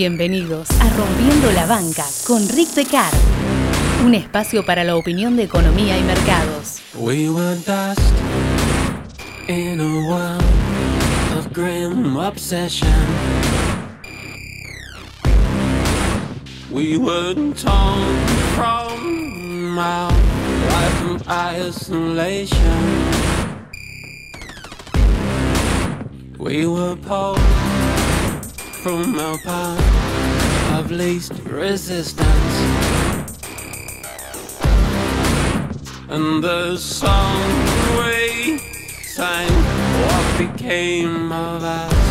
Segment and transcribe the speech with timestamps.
[0.00, 3.12] Bienvenidos a Rompiendo la Banca con Rick Secar,
[4.02, 6.80] un espacio para la opinión de economía y mercados.
[6.94, 8.00] We were dust
[9.46, 10.42] in a world
[11.36, 12.88] of grim obsession.
[16.72, 18.16] We were torn
[18.56, 20.10] from our
[20.70, 22.54] life isolation.
[26.38, 27.38] We were pulled
[28.82, 32.26] from our path of least resistance.
[36.08, 37.42] And the song
[37.98, 38.56] we
[39.02, 39.50] sang,
[40.02, 42.09] what became of us?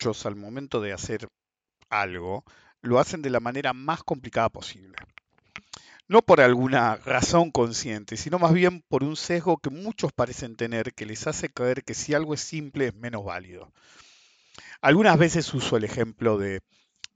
[0.00, 1.26] Muchos al momento de hacer
[1.90, 2.44] algo
[2.82, 4.94] lo hacen de la manera más complicada posible.
[6.06, 10.94] No por alguna razón consciente, sino más bien por un sesgo que muchos parecen tener
[10.94, 13.72] que les hace creer que si algo es simple es menos válido.
[14.82, 16.60] Algunas veces uso el ejemplo de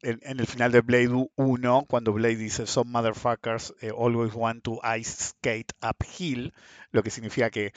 [0.01, 4.81] en, el final de Blade 1, cuando Blade dice Some motherfuckers eh, always want to
[4.83, 6.53] ice skate uphill,
[6.91, 7.73] lo que significa que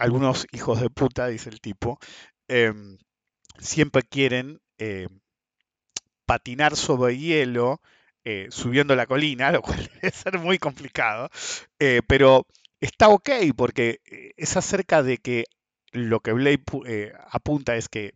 [0.00, 2.00] algunos hijos de puta, dice el tipo,
[2.48, 2.98] em,
[3.60, 5.08] siempre quieren eh,
[6.26, 7.80] patinar sobre hielo
[8.24, 11.30] eh, subiendo la colina, lo cual debe ser muy complicado,
[11.78, 12.46] eh, pero
[12.80, 14.00] está ok porque
[14.36, 15.44] es acerca de que
[15.92, 18.14] lo que Blade pu- apunta es que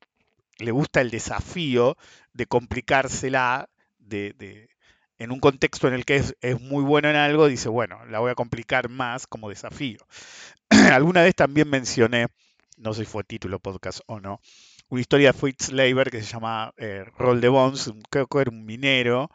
[0.59, 1.97] le gusta el desafío
[2.33, 3.69] de complicársela
[3.99, 4.69] de-
[5.19, 8.21] en un contexto en el que es, es muy bueno en algo, dice, bueno, la
[8.21, 9.99] voy a complicar más como desafío.
[10.93, 12.29] Alguna vez también mencioné,
[12.79, 14.41] no sé si fue título podcast o no,
[14.95, 18.51] una historia de Fritz Leiber que se llama eh, Roll de Bones, creo que era
[18.51, 19.31] un minero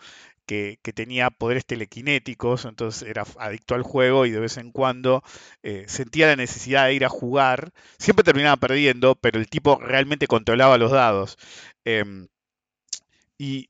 [0.45, 5.23] que, que tenía poderes telequinéticos, entonces era adicto al juego y de vez en cuando
[5.63, 7.71] eh, sentía la necesidad de ir a jugar.
[7.97, 11.37] Siempre terminaba perdiendo, pero el tipo realmente controlaba los dados.
[11.85, 12.27] Em,
[13.37, 13.69] y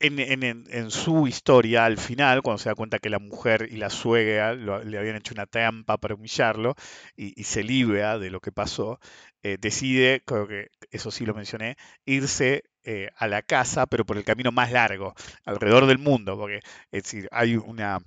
[0.00, 4.54] en, su historia, al final, cuando se da cuenta que la mujer y la suegra
[4.54, 6.74] le habían hecho una trampa para humillarlo
[7.16, 9.00] y, se libera de lo que pasó,
[9.42, 14.16] eh, decide, creo que eso sí lo mencioné, irse eh, a la casa, pero por
[14.16, 15.14] el camino más largo,
[15.44, 16.60] alrededor del mundo, porque
[16.90, 17.98] es decir, hay una,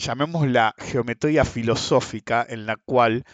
[0.00, 3.24] llamémosla geometría filosófica en la cual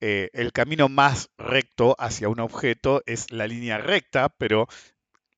[0.00, 4.66] eh, el camino más recto hacia un objeto es la línea recta, pero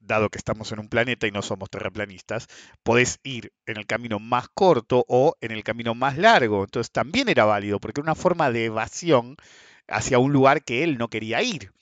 [0.06, 2.46] dado que estamos en un planeta y no somos terraplanistas,
[2.82, 6.64] podés ir en el camino más corto o en el camino más largo.
[6.64, 9.36] Entonces también era válido, porque era una forma de evasión
[9.88, 11.72] hacia un lugar que él no quería ir.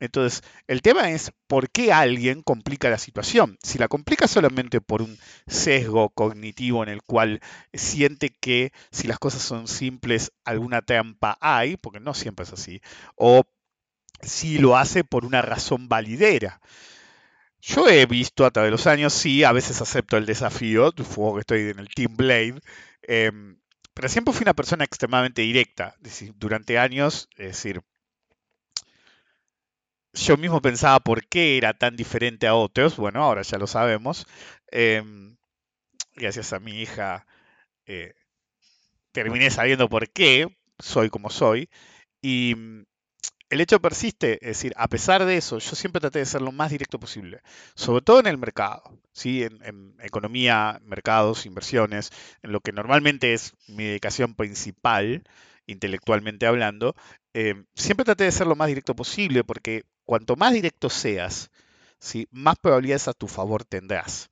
[0.00, 3.56] Entonces, el tema es por qué alguien complica la situación.
[3.62, 5.16] Si la complica solamente por un
[5.46, 7.40] sesgo cognitivo en el cual
[7.72, 12.80] siente que si las cosas son simples, alguna trampa hay, porque no siempre es así,
[13.14, 13.44] o
[14.22, 16.60] si lo hace por una razón validera.
[17.62, 21.34] Yo he visto a través de los años, sí, a veces acepto el desafío, supongo
[21.34, 22.60] que estoy en el Team Blade,
[23.02, 23.58] em,
[23.94, 25.96] pero siempre fui una persona extremadamente directa.
[26.36, 27.80] Durante años, es decir,
[30.12, 34.26] yo mismo pensaba por qué era tan diferente a otros, bueno, ahora ya lo sabemos.
[34.70, 35.36] em,
[36.16, 37.26] gracias a mi hija
[37.86, 38.14] eh,
[39.12, 40.48] terminé sabiendo por qué
[40.78, 41.68] soy como soy.
[43.52, 46.52] El hecho persiste, es decir, a pesar de eso, yo siempre traté de ser lo
[46.52, 47.42] más directo posible,
[47.74, 49.42] sobre todo en el mercado, ¿sí?
[49.42, 52.12] en, economía, mercados, inversiones,
[52.42, 55.22] en lo que normalmente es mi dedicación principal,
[55.66, 56.96] intelectualmente hablando,
[57.34, 61.50] eh, siempre traté de ser lo más directo posible, porque cuanto más directo seas,
[61.98, 62.28] ¿sí?
[62.30, 64.30] más probabilidades a tu favor tendrás.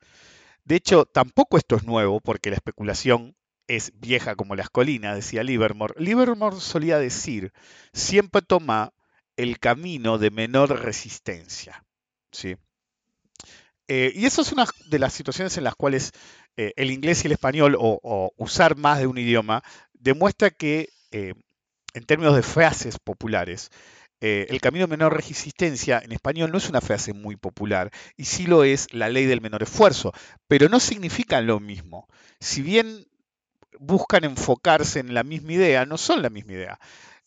[0.65, 5.43] De hecho, tampoco esto es nuevo, porque la especulación es vieja como las colinas, decía
[5.43, 5.93] Livermore.
[5.99, 7.53] Livermore solía decir,
[7.93, 8.95] siempre toma
[9.37, 11.85] el camino de menor resistencia.
[12.33, 12.57] ¿sí?
[13.89, 16.13] Eh, y eso es una de las situaciones en las cuales
[16.57, 21.35] eh, el inglés y el español, o, usar más de un idioma, demuestra que, eh,
[21.95, 23.71] en términos de frases populares,
[24.23, 28.47] el camino de menor resistencia en español no es una frase muy popular y sí
[28.47, 30.13] lo es la ley del menor esfuerzo,
[30.47, 32.07] pero no significan lo mismo.
[32.39, 33.07] Si bien
[33.79, 36.79] buscan enfocarse en la misma idea, no son la misma idea.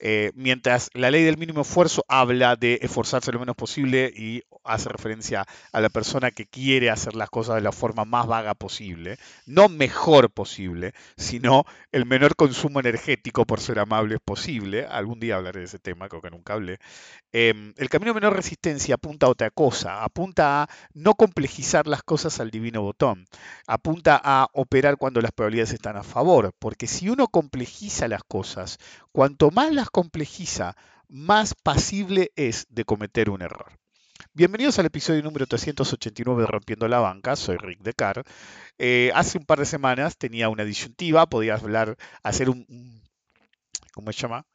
[0.05, 4.89] Eh, mientras la ley del mínimo esfuerzo habla de esforzarse lo menos posible y hace
[4.89, 9.17] referencia a la persona que quiere hacer las cosas de la forma más vaga posible,
[9.45, 11.63] no mejor posible, sino
[11.93, 14.85] el menor consumo energético por ser amable posible.
[14.85, 16.79] Algún día hablaré de ese tema, creo que nunca hablé.
[17.31, 22.03] Em, el camino de menor resistencia apunta a otra cosa, apunta a no complejizar las
[22.03, 23.25] cosas al divino botón,
[23.67, 28.79] apunta a operar cuando las probabilidades están a favor, porque si uno complejiza las cosas,
[29.13, 30.75] cuanto más las complejiza,
[31.07, 33.71] más pasible es de cometer un error.
[34.33, 38.23] Bienvenidos al episodio número 389 de Rompiendo la Banca, soy Rick Decar.
[38.79, 42.65] Eh, hace un par de semanas tenía una disyuntiva, podía hablar, hacer un,
[43.93, 44.47] ¿cómo se llama?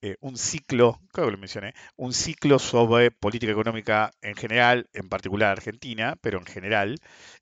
[0.00, 5.10] Eh, un ciclo, creo que lo mencioné, un ciclo sobre política económica en general, en
[5.10, 6.96] particular Argentina, pero en general,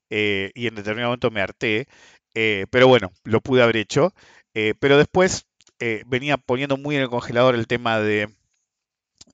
[0.09, 1.87] eh, y en determinado momento me harté,
[2.33, 4.13] pero bueno, lo pude haber hecho,
[4.53, 5.48] pero después
[5.79, 8.29] eh, venía poniendo muy en el congelador el tema de,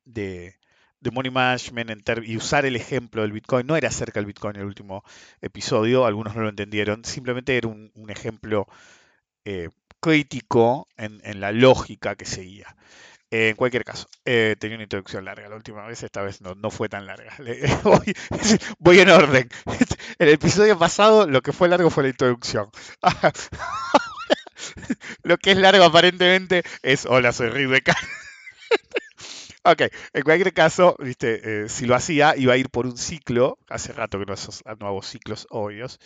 [0.05, 0.55] de,
[1.11, 3.65] money management y usar el ejemplo del Bitcoin.
[3.67, 5.03] No era acerca del Bitcoin en el último
[5.41, 8.67] episodio, algunos no lo entendieron, simplemente era un, ejemplo
[9.45, 9.69] eh,
[9.99, 12.75] crítico en, la lógica que seguía.
[13.31, 16.69] Eh, en cualquier caso, tenía una introducción larga la última vez, esta vez no, no
[16.69, 17.35] fue tan larga.
[17.83, 18.15] voy,
[18.79, 19.49] voy, en orden.
[20.19, 22.69] En el episodio pasado lo que fue largo fue la introducción.
[25.23, 27.91] Lo que es largo aparentemente es hola, soy Rick
[29.63, 29.81] ok,
[30.13, 33.93] en cualquier caso, viste, eh, si lo hacía, iba a ir por un ciclo, hace
[33.93, 35.99] rato que no esos nuevos ciclos obvios,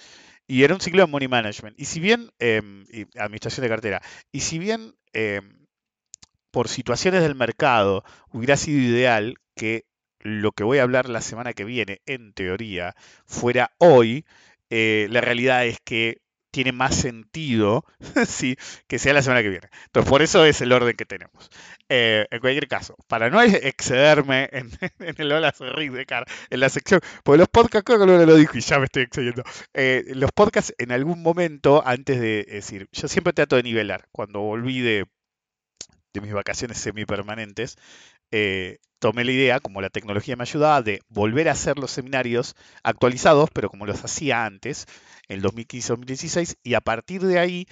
[0.48, 1.80] y era un ciclo de money management.
[1.80, 2.86] Y si bien, em,
[3.18, 4.02] administración de cartera,
[4.32, 5.68] y si bien em,
[6.52, 9.86] por situaciones del mercado hubiera sido ideal que
[10.20, 12.96] lo que voy a hablar la semana que viene, en teoría,
[13.26, 14.26] fuera hoy,
[14.70, 17.86] eh, la realidad es que tiene más sentido
[18.28, 18.58] sí,
[18.88, 19.70] que sea la semana que viene.
[19.86, 21.50] Entonces, por eso es el orden que tenemos.
[21.90, 24.70] Eh, en cualquier caso, para no excederme en,
[25.18, 28.62] el Hola de cara, en la sección, porque los podcasts, creo que lo dijo y
[28.62, 29.44] ya me estoy excediendo.
[29.74, 34.08] Eh, los podcasts, en algún momento, antes de decir, yo siempre trato de nivelar.
[34.12, 35.06] Cuando volví de,
[36.14, 37.78] de mis vacaciones semipermanentes,
[38.32, 42.56] eh, tomé la idea, como la tecnología me ayudaba, de volver a hacer los seminarios
[42.84, 44.86] actualizados, pero como los hacía antes,
[45.28, 47.68] en 2015-2016, y a partir de ahí,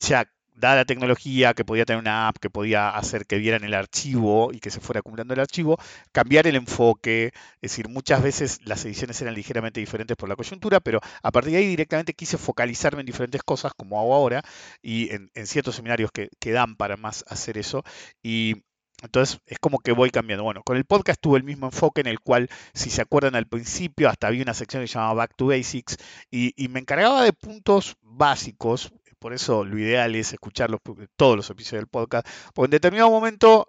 [0.00, 3.74] ya dada la tecnología, que podía tener una app, que podía hacer que vieran el
[3.74, 5.78] archivo y que se fuera acumulando el archivo,
[6.12, 7.26] cambiar el enfoque,
[7.60, 11.52] es decir, muchas veces las ediciones eran ligeramente diferentes por la coyuntura, pero a partir
[11.52, 14.42] de ahí directamente quise focalizarme en diferentes cosas, como hago ahora,
[14.82, 17.84] y en, ciertos seminarios que, que, dan para más hacer eso,
[18.22, 18.64] y
[19.02, 20.44] entonces es como que voy cambiando.
[20.44, 23.46] Bueno, con el podcast tuve el mismo enfoque en el cual, si se acuerdan al
[23.46, 25.98] principio, hasta había una sección que se llamaba Back to Basics
[26.30, 28.92] y, me encargaba de puntos básicos.
[29.18, 30.70] Por eso lo ideal es escuchar
[31.16, 32.26] todos los episodios del podcast.
[32.54, 33.66] Porque en determinado momento,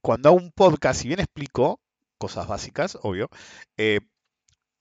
[0.00, 1.80] cuando hago un podcast, si bien explico
[2.18, 3.28] cosas básicas, obvio,
[3.76, 4.00] eh,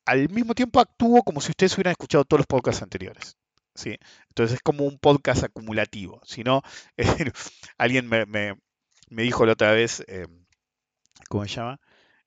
[0.05, 3.37] al mismo tiempo actúo como si ustedes hubieran escuchado todos los podcasts anteriores.
[3.75, 3.97] ¿sí?
[4.29, 6.21] Entonces es como un podcast acumulativo.
[6.25, 6.61] Si no,
[7.77, 8.55] alguien me, me
[9.09, 10.27] dijo la otra vez, eh,
[11.29, 11.79] ¿cómo se llama?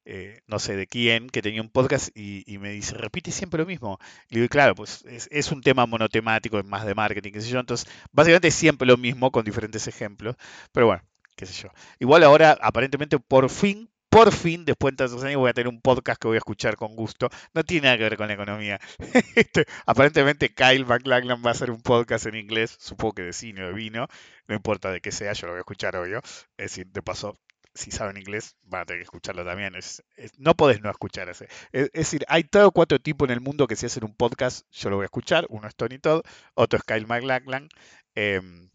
[0.05, 3.67] Eh, no sé de quién, que tenía un podcast y, me dice, repite siempre lo
[3.67, 3.99] mismo.
[4.29, 7.51] Y le digo, claro, pues es, un tema monotemático, es más de marketing, qué sé
[7.51, 7.61] yo.
[7.61, 10.37] Entonces, básicamente es siempre lo mismo con diferentes ejemplos.
[10.73, 11.03] Pero bueno,
[11.37, 11.69] qué sé yo.
[12.01, 15.81] Igual ahora, aparentemente, por fin, por fin, después de tantos años, voy a tener un
[15.81, 17.31] podcast que voy a escuchar con gusto.
[17.55, 18.79] No tiene nada que ver con la economía.
[19.35, 23.65] Este, aparentemente, Kyle McLachlan va a hacer un podcast en inglés, supongo que de cine
[23.65, 24.09] o de vino.
[24.49, 26.21] No importa de qué sea, yo lo voy a escuchar, obvio.
[26.59, 27.41] Es decir, de paso,
[27.75, 29.75] si saben inglés, van a tener que escucharlo también.
[29.77, 30.03] Es,
[30.37, 31.49] no podés no escuchar ese.
[31.73, 34.67] Es, decir, hay tres o cuatro tipos en el mundo que si hacen un podcast,
[34.73, 35.47] yo lo voy a escuchar.
[35.49, 36.21] Uno es Tony Todd,
[36.53, 37.71] otro es Kyle McLachlan.
[38.15, 38.69] Em,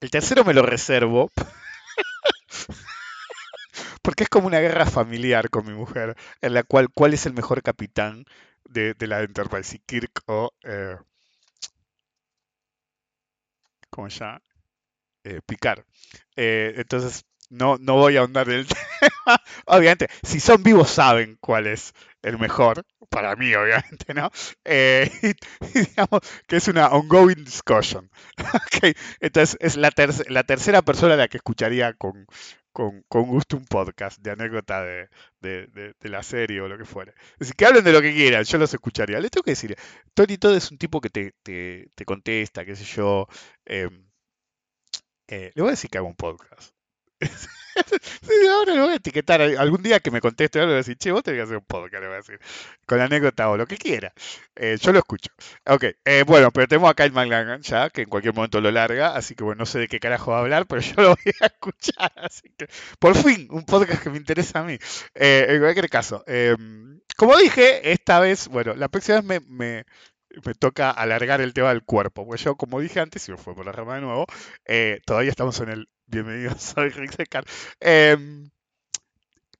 [0.00, 1.30] el tercero me lo reservo.
[4.08, 7.34] porque es como una guerra familiar con mi mujer, en la cual cuál es el
[7.34, 8.24] mejor capitán
[8.64, 10.50] de, la Enterprise, si Kirk o...
[10.62, 10.96] Eh,
[13.90, 14.40] ¿Cómo llama?
[15.24, 15.84] Eh, Picard.
[16.36, 19.42] Eh, entonces, no, no voy a ahondar en el tema.
[19.66, 24.30] obviamente, si son vivos saben cuál es el mejor, para mí obviamente, ¿no?
[24.64, 25.10] Eh,
[25.74, 28.10] digamos que es una ongoing discussion.
[29.20, 29.92] Entonces es la,
[30.28, 32.26] la tercera persona a la que escucharía con,
[32.72, 37.14] con, gusto un podcast de anécdota de, la serie o lo que fuera.
[37.40, 39.20] Así que hablen de lo que quieran, yo los escucharía.
[39.20, 39.76] Les tengo que decir,
[40.14, 43.26] Tony Todd es un tipo que te, te, contesta, qué sé yo.
[43.64, 44.08] Em,
[45.28, 46.74] eh, le voy a decir que hago un podcast.
[48.50, 49.40] Ahora lo voy a etiquetar.
[49.40, 51.64] Algún día que me conteste algo, voy a decir, che, vos tenés que hacer un
[51.64, 52.40] podcast, le voy a decir.
[52.86, 54.12] Con anécdota o lo que quiera.
[54.56, 55.30] Eh, yo lo escucho.
[55.66, 59.14] Ok, eh, bueno, pero tenemos acá el McLaren ya, que en cualquier momento lo larga,
[59.14, 61.32] así que bueno, no sé de qué carajo va a hablar, pero yo lo voy
[61.40, 62.12] a escuchar.
[62.16, 62.68] Así que,
[62.98, 64.78] por fin, un podcast que me interesa a mí.
[65.14, 69.84] Eh, en cualquier caso, em, como dije, esta vez, bueno, la próxima vez me,
[70.58, 73.66] toca alargar el tema del cuerpo, porque yo, como dije antes, si me fue por
[73.66, 74.26] la rama de nuevo,
[75.04, 77.44] todavía estamos en el bienvenido, soy Rick Secar.
[77.80, 78.50] Em,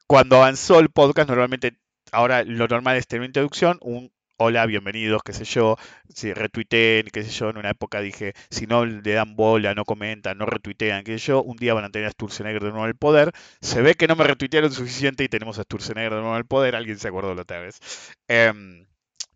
[0.06, 1.78] cuando avanzó el podcast, normalmente,
[2.12, 5.76] ahora lo normal es tener una introducción, un hola, bienvenidos, qué sé yo,
[6.14, 9.84] si retuiteen, qué sé yo, en una época dije, si no le dan bola, no
[9.84, 12.84] comentan, no retuitean, qué sé yo, un día van a tener a Sturzenegger de nuevo
[12.84, 16.20] en el poder, se ve que no me retuitearon suficiente y tenemos a Sturzenegger de
[16.20, 17.80] nuevo en el poder, alguien se acordó la otra vez.
[18.28, 18.86] Em,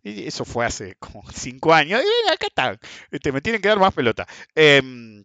[0.04, 2.78] y eso fue hace como cinco años, y acá están,
[3.10, 4.26] este, me tienen que dar más pelota.
[4.54, 5.24] Em,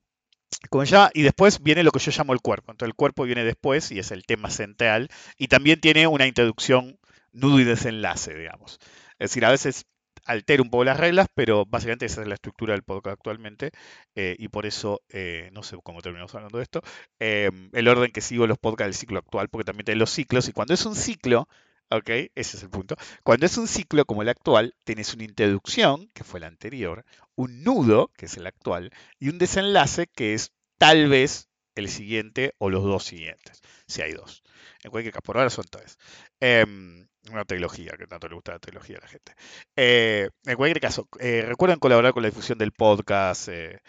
[0.85, 2.71] ya, y después viene lo que yo llamo el cuerpo.
[2.71, 5.09] Entonces el cuerpo viene después y es el tema central.
[5.37, 6.99] Y también tiene una introducción,
[7.31, 8.79] nudo y desenlace, digamos.
[9.19, 9.85] Es decir, a veces
[10.25, 13.71] altera un poco las reglas, pero básicamente esa es la estructura del podcast actualmente.
[14.15, 16.81] eh, y por eso, eh, no sé cómo terminamos hablando de esto,
[17.19, 20.47] eh, el orden que sigo los podcasts del ciclo actual, porque también tiene los ciclos.
[20.49, 21.47] Y cuando es un ciclo,
[21.89, 22.09] ¿ok?
[22.35, 22.95] Ese es el punto.
[23.23, 27.05] Cuando es un ciclo como el actual, tenés una introducción, que fue la anterior,
[27.38, 32.53] un nudo, que es el actual, y un desenlace, que es tal vez el siguiente
[32.58, 34.44] o los dos siguientes, si hay dos.
[34.84, 35.98] En cualquier caso, por ahora son tres.
[36.39, 39.34] Em, una trilogía, que tanto le gusta la trilogía a la gente.
[39.75, 43.82] Eh, en cualquier caso, eh, recuerden colaborar con la difusión del podcast, eh,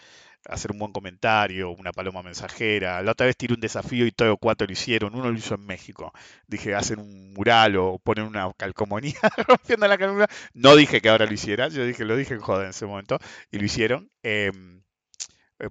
[0.49, 3.01] hacer un buen comentario, una paloma mensajera.
[3.03, 5.15] La otra vez tiré un desafío y todo cuatro lo hicieron.
[5.15, 6.11] Uno lo hizo en México.
[6.47, 9.13] Dije, hacen un mural o ponen una calcomanía
[9.47, 10.29] rompiendo la calcomanía.
[10.53, 13.19] No dije que ahora lo hiciera, yo dije, lo dije en joda en ese momento
[13.51, 14.09] y lo hicieron.
[14.23, 14.51] Eh,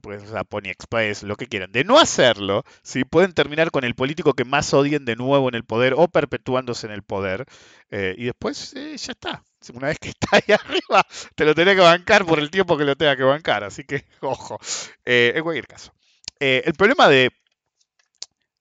[0.02, 1.72] pues, o sea, Pony Express, lo que quieran.
[1.72, 5.54] De no hacerlo, si pueden terminar con el político que más odien de nuevo en
[5.54, 7.46] el poder o perpetuándose en el poder.
[7.90, 9.42] eh, y después eh, ya está.
[9.74, 11.04] Una vez que está ahí arriba,
[11.34, 13.64] te lo tenés que bancar por el tiempo que lo tenga que bancar.
[13.64, 14.58] Así que, ojo.
[15.04, 15.92] Eh, en cualquier caso.
[16.40, 17.30] Eh, el problema de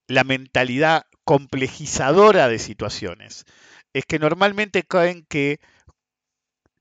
[0.07, 3.45] la mentalidad complejizadora de situaciones
[3.93, 5.59] es que normalmente caen que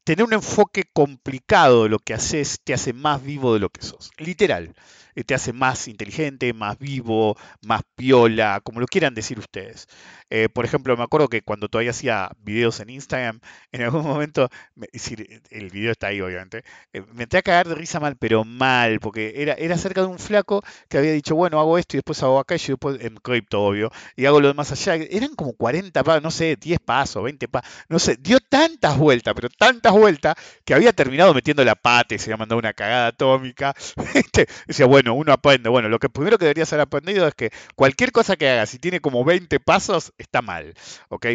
[0.06, 3.82] tener un enfoque complicado de lo que haces te hace más vivo de lo que
[3.82, 4.10] sos.
[4.18, 4.74] Literal.
[5.16, 9.88] Eh, Te hace más inteligente, más vivo, más piola, como lo quieran decir ustedes.
[10.30, 13.40] Eh, por ejemplo, me acuerdo que cuando todavía hacía videos en Instagram,
[13.72, 17.68] en algún momento, me- decir, el video está ahí obviamente, eh, me entré a cagar
[17.68, 21.34] de risa mal, pero mal, porque era, era acerca de un flaco que había dicho,
[21.36, 24.48] bueno, hago esto y después hago acá y después en cripto, obvio, y hago lo
[24.48, 24.94] demás allá.
[24.96, 29.34] Eran como 40 pasos, no sé, 10 pasos, 20 pasos, no sé, dio tantas vueltas,
[29.34, 33.08] pero tantas vueltas que había terminado metiendo la pata y se había mandado una cagada
[33.08, 33.74] atómica.
[34.66, 35.68] Decía, bueno, uno aprende.
[35.68, 38.78] Bueno, lo que primero que deberías haber aprendido es que cualquier cosa que hagas, si
[38.78, 40.74] tiene como 20 pasos, está mal.
[41.08, 41.26] ¿Ok?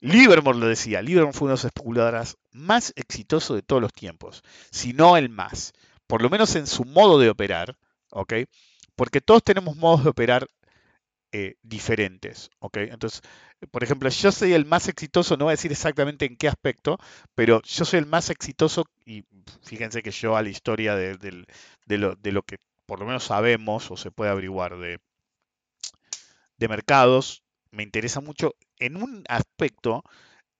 [0.00, 4.42] Livermore lo decía, Livermore fue uno de los especuladores más exitosos de todos los tiempos,
[4.70, 5.74] si no el más,
[6.06, 7.76] por lo menos en su modo de operar,
[8.10, 8.34] ¿ok?
[8.96, 10.48] Porque todos tenemos modos de operar
[11.32, 12.78] eh, diferentes, ¿ok?
[12.78, 13.20] Entonces,
[13.70, 16.98] por ejemplo, yo soy el más exitoso, no voy a decir exactamente en qué aspecto,
[17.34, 19.24] pero yo soy el más exitoso y
[19.62, 21.44] fíjense que yo a la historia de,
[21.88, 22.56] lo, de lo que
[22.86, 24.98] por lo menos sabemos o se puede averiguar de
[26.68, 30.04] mercados, me interesa mucho en un aspecto,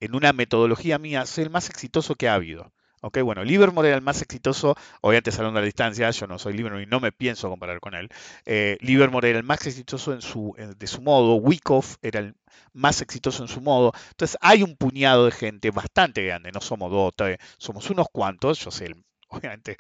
[0.01, 2.73] en una metodología mía, soy el más exitoso que ha habido.
[3.03, 6.53] Ok, bueno, Livermore era el más exitoso, obviamente hablando a la distancia, yo no soy
[6.55, 8.11] Livermore y no me pienso comparar con él.
[8.45, 12.35] Eh, Livermore era el más exitoso en su, en- de su modo, Wyckoff era el
[12.75, 13.93] más exitoso en su modo.
[14.11, 17.15] Entonces hay un puñado de gente bastante grande, no somos dos,
[17.59, 19.77] somos unos cuantos, yo sé, el- obviamente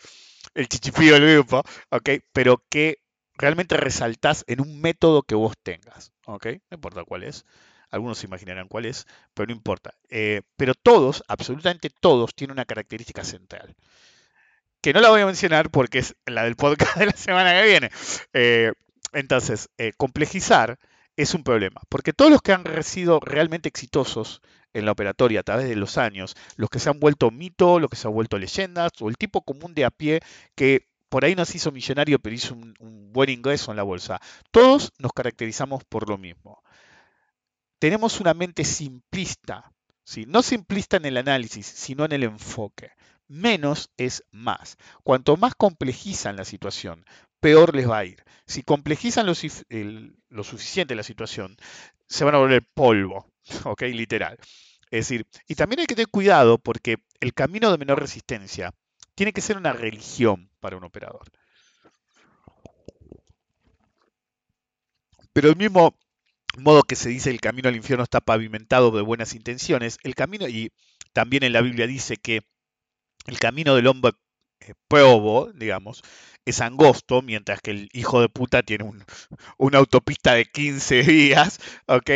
[0.54, 2.10] el chichipío del grupo, ¿ok?
[2.32, 2.98] Pero que
[3.40, 6.46] realmente resaltás en un método que vos tengas, ¿ok?
[6.70, 7.44] No importa cuál es.
[7.90, 9.94] Algunos se imaginarán cuál es, pero no importa.
[10.10, 13.74] Eh, pero todos, absolutamente todos, tienen una característica central.
[14.80, 17.66] Que no la voy a mencionar porque es la del podcast de la semana que
[17.66, 17.90] viene.
[18.32, 18.72] Eh,
[19.12, 20.78] entonces, eh, complejizar
[21.16, 21.80] es un problema.
[21.88, 24.40] Porque todos los que han sido realmente exitosos
[24.72, 27.90] en la operatoria a través de los años, los que se han vuelto mito, los
[27.90, 30.20] que se han vuelto leyendas, o el tipo común de a pie
[30.54, 32.74] que por ahí no se hizo millonario, pero hizo un,
[33.12, 36.62] buen ingreso en la bolsa, todos nos caracterizamos por lo mismo
[37.80, 39.72] tenemos una mente simplista,
[40.26, 42.92] no simplista en el análisis, sino en el enfoque.
[43.26, 44.76] Menos es más.
[45.02, 47.04] Cuanto más complejizan la situación,
[47.40, 48.22] peor les va a ir.
[48.46, 51.56] Si complejizan lo, suficiente la situación,
[52.06, 53.26] se van a volver polvo.
[53.80, 54.36] Literal.
[54.90, 58.74] Es decir, y también hay que tener cuidado porque el camino de menor resistencia
[59.14, 61.26] tiene que ser una religión para un operador.
[65.32, 65.96] Pero el mismo
[66.58, 70.48] modo que se dice el camino al infierno está pavimentado de buenas intenciones, el camino,
[70.48, 70.72] y
[71.12, 72.42] también en la Biblia dice que
[73.26, 74.12] el camino del hombre
[74.60, 76.02] eh, probo, digamos,
[76.46, 79.04] es angosto, mientras que el hijo de puta tiene un-
[79.58, 82.10] una autopista de 15 días, ¿ok?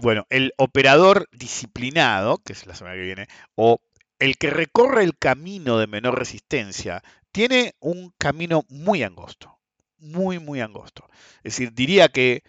[0.00, 3.80] Bueno, el operador disciplinado, que es la semana que viene, o
[4.18, 9.58] el que recorre el camino de menor resistencia, tiene un camino muy angosto,
[9.98, 11.08] muy, muy angosto.
[11.38, 12.42] Es decir, diría que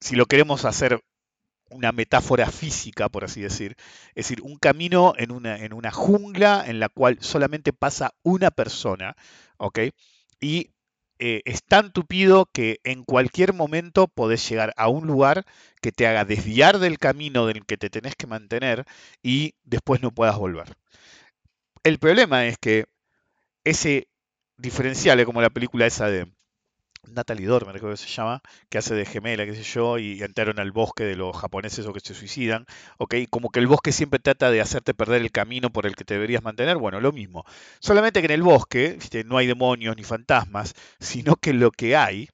[0.00, 1.00] si lo queremos hacer
[1.70, 3.76] una metáfora física, por así decir,
[4.10, 8.50] es decir, un camino en una, en una jungla en la cual solamente pasa una
[8.50, 9.16] persona,
[9.58, 9.80] ¿ok?
[10.40, 10.70] Y
[11.18, 15.44] eh, es tan tupido que en cualquier momento podés llegar a un lugar
[15.82, 18.84] que te haga desviar del camino del que te tenés que mantener
[19.22, 20.76] y después no puedas volver.
[21.82, 22.86] El problema es que
[23.64, 24.07] ese
[24.58, 26.30] diferencial, es como la película esa de
[27.06, 30.58] Natalie Dormer, creo que se llama, que hace de gemela, qué sé yo, y entraron
[30.58, 32.66] al bosque de los japoneses o que se suicidan,
[32.98, 33.14] ¿ok?
[33.30, 36.14] Como que el bosque siempre trata de hacerte perder el camino por el que te
[36.14, 37.44] deberías mantener, bueno, lo mismo.
[37.80, 42.28] Solamente que en el bosque no hay demonios ni fantasmas, sino que lo que hay,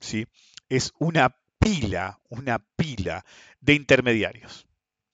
[0.00, 0.26] ¿sí?
[0.68, 3.24] Es una pila, una pila
[3.60, 4.66] de intermediarios.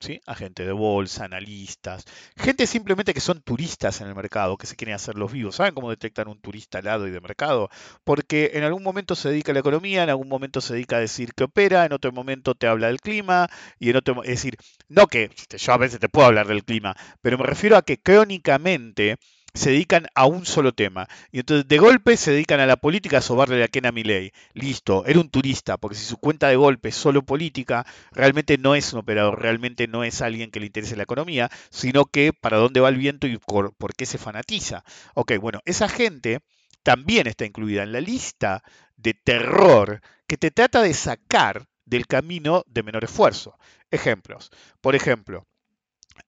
[0.07, 0.21] ¿Sí?
[0.27, 2.05] Agentes de bolsa, analistas,
[2.37, 5.57] gente simplemente que son turistas en el mercado, que se quieren hacer los vivos.
[5.57, 7.69] ¿Saben cómo detectan un turista al lado y de mercado?
[8.05, 11.01] porque en algún momento se dedica a la economía, en algún momento se dedica a
[11.01, 13.49] decir que opera, en otro momento te habla del clima,
[13.79, 14.57] y en otro, es decir,
[14.89, 17.83] no que este, yo a veces te puedo hablar del clima, pero me refiero a
[17.83, 19.17] que crónicamente
[19.57, 21.09] se dedican a un solo tema.
[21.33, 24.33] Y entonces de golpe se dedican a la política a sobarle la quena a Milei.
[24.55, 28.75] Listo, era un turista, porque si su cuenta de golpe es solo política, realmente no
[28.75, 32.59] es un operador, realmente no es alguien que le interese la economía, sino que para
[32.59, 34.85] dónde va el viento y por, por qué se fanatiza.
[35.15, 36.41] Ok, bueno, esa gente
[36.83, 38.63] también está incluida en la lista
[38.97, 43.59] de terror que te trata de sacar del camino de menor esfuerzo.
[43.91, 44.51] Ejemplos.
[44.81, 45.47] Por ejemplo,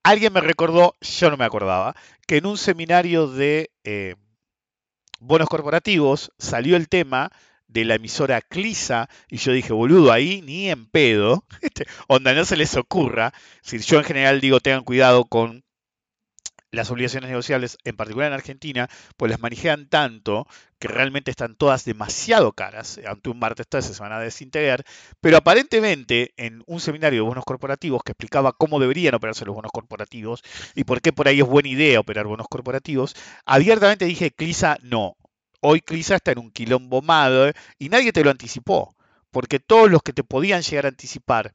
[0.03, 1.95] alguien me recordó, yo no me acordaba,
[2.27, 4.15] que en un seminario de eh,
[5.21, 7.31] bonos corporativos salió el tema
[7.67, 12.45] de la emisora Clisa y yo dije, boludo, ahí ni en pedo, este, onda no
[12.45, 15.65] se les ocurra, si yo en general digo tengan cuidado con
[16.71, 20.47] las obligaciones negociables, en particular en Argentina, pues las manejan tanto
[20.79, 23.01] que realmente están todas demasiado caras.
[23.07, 24.85] Ante un martes 13 se van a desintegrar,
[25.21, 29.73] pero aparentemente en un seminario de bonos corporativos que explicaba cómo deberían operarse los bonos
[29.73, 30.43] corporativos
[30.75, 33.15] y por qué por ahí es buena idea operar bonos corporativos,
[33.45, 35.17] abiertamente dije, Clisa, no.
[35.61, 38.95] Hoy Clisa está en un quilombo malo y nadie te lo anticipó,
[39.31, 41.53] porque todos los que te podían llegar a anticipar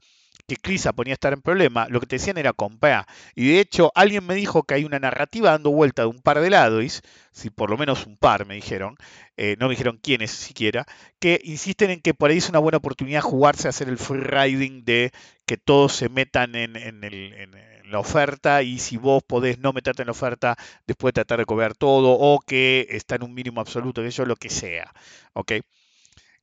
[0.47, 3.06] que Clisa ponía a estar en problema, lo que te decían era comprar.
[3.36, 6.39] Y de hecho, alguien me dijo que hay una narrativa dando vuelta de un par
[6.39, 7.01] de lados,
[7.32, 8.95] si por lo menos un par me dijeron,
[9.38, 10.86] eh, no me dijeron quiénes siquiera,
[11.19, 14.21] que insisten en que por ahí es una buena oportunidad jugarse a hacer el free
[14.21, 15.12] riding de
[15.45, 16.73] que todos se metan en
[17.89, 21.75] la oferta y si vos podés no meterte en la oferta, después tratar de cobrar
[21.75, 24.91] todo o que está en un mínimo absoluto, que yo lo que sea.
[25.34, 25.53] ¿ok?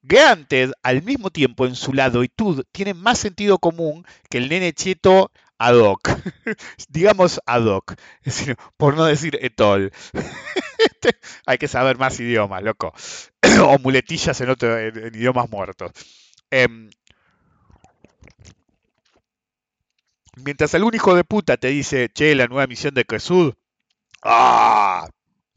[0.03, 5.31] Granted, al mismo tiempo, en su ladoitud, tiene más sentido común que el nene cheto
[5.59, 6.09] ad hoc.
[6.89, 7.95] Digamos ad hoc,
[8.79, 9.93] por no decir etol.
[11.47, 12.95] Hay que saber más idiomas, loco.
[13.63, 15.93] o muletillas en, otro, idiomas muertos.
[16.51, 16.67] Eh,
[20.37, 23.53] mientras algún hijo de puta te dice, che, la nueva misión de Cresud,
[24.23, 25.09] ¡ah!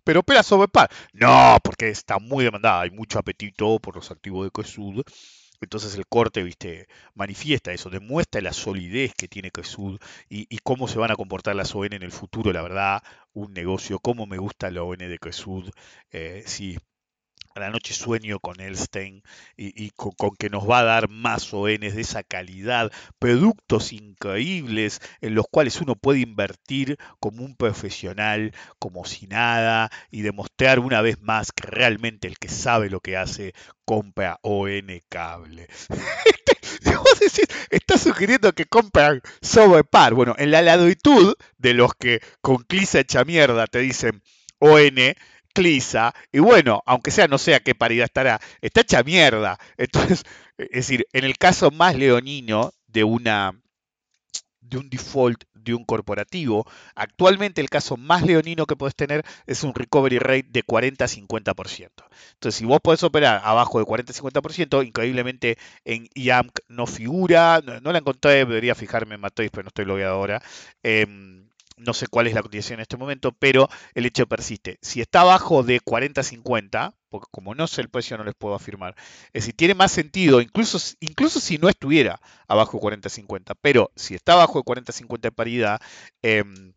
[0.04, 0.90] Pero opera sobre par.
[1.14, 5.04] No, porque está muy demandada, hay mucho apetito por los activos de Quesud.
[5.62, 9.98] Entonces el corte, viste, manifiesta eso, demuestra la solidez que tiene Quesud
[10.30, 13.02] y, cómo se van a comportar las ON en el futuro, la verdad,
[13.34, 15.70] un negocio, cómo me gusta la ON de Quesud,
[16.12, 16.78] eh, sí,
[17.56, 19.24] a la noche sueño con Elstein
[19.58, 25.36] y, con, que nos va a dar más ONs de esa calidad, productos increíbles en
[25.36, 31.22] los cuales uno puede invertir como un profesional, como si nada, y demostrar una vez
[31.22, 33.54] más que realmente el que sabe lo que hace
[33.86, 35.68] compra ON cable.
[37.24, 40.14] decir, está sugiriendo que compran sobre par.
[40.14, 44.22] Bueno, en la laditud de los que con clisa hecha mierda te dicen
[44.60, 44.96] ON,
[45.54, 49.58] Clisa, y bueno, aunque sea no sé a qué paridad estará, está hecha mierda.
[49.78, 50.24] Entonces,
[50.58, 53.56] es decir, en el caso más leonino de una
[54.62, 59.64] de un default de un corporativo, actualmente el caso más leonino que puedes tener es
[59.64, 61.90] un recovery rate de 40-50%.
[62.34, 68.00] Entonces, si vos podés operar abajo de 40-50%, increíblemente en IAMC no figura, no, la
[68.00, 70.42] encontré, debería fijarme en Matriz, pero no estoy logueado ahora.
[70.82, 71.43] Eh,
[71.78, 74.78] no sé cuál es la cotización en este momento, pero el hecho persiste.
[74.82, 78.96] Si está abajo de 40-50, porque como no sé el precio no les puedo afirmar.
[79.28, 84.16] Es decir, tiene más sentido, incluso, incluso si no estuviera abajo de 40-50, pero si
[84.16, 85.82] está abajo de 40-50 de paridad,
[86.22, 86.74] em,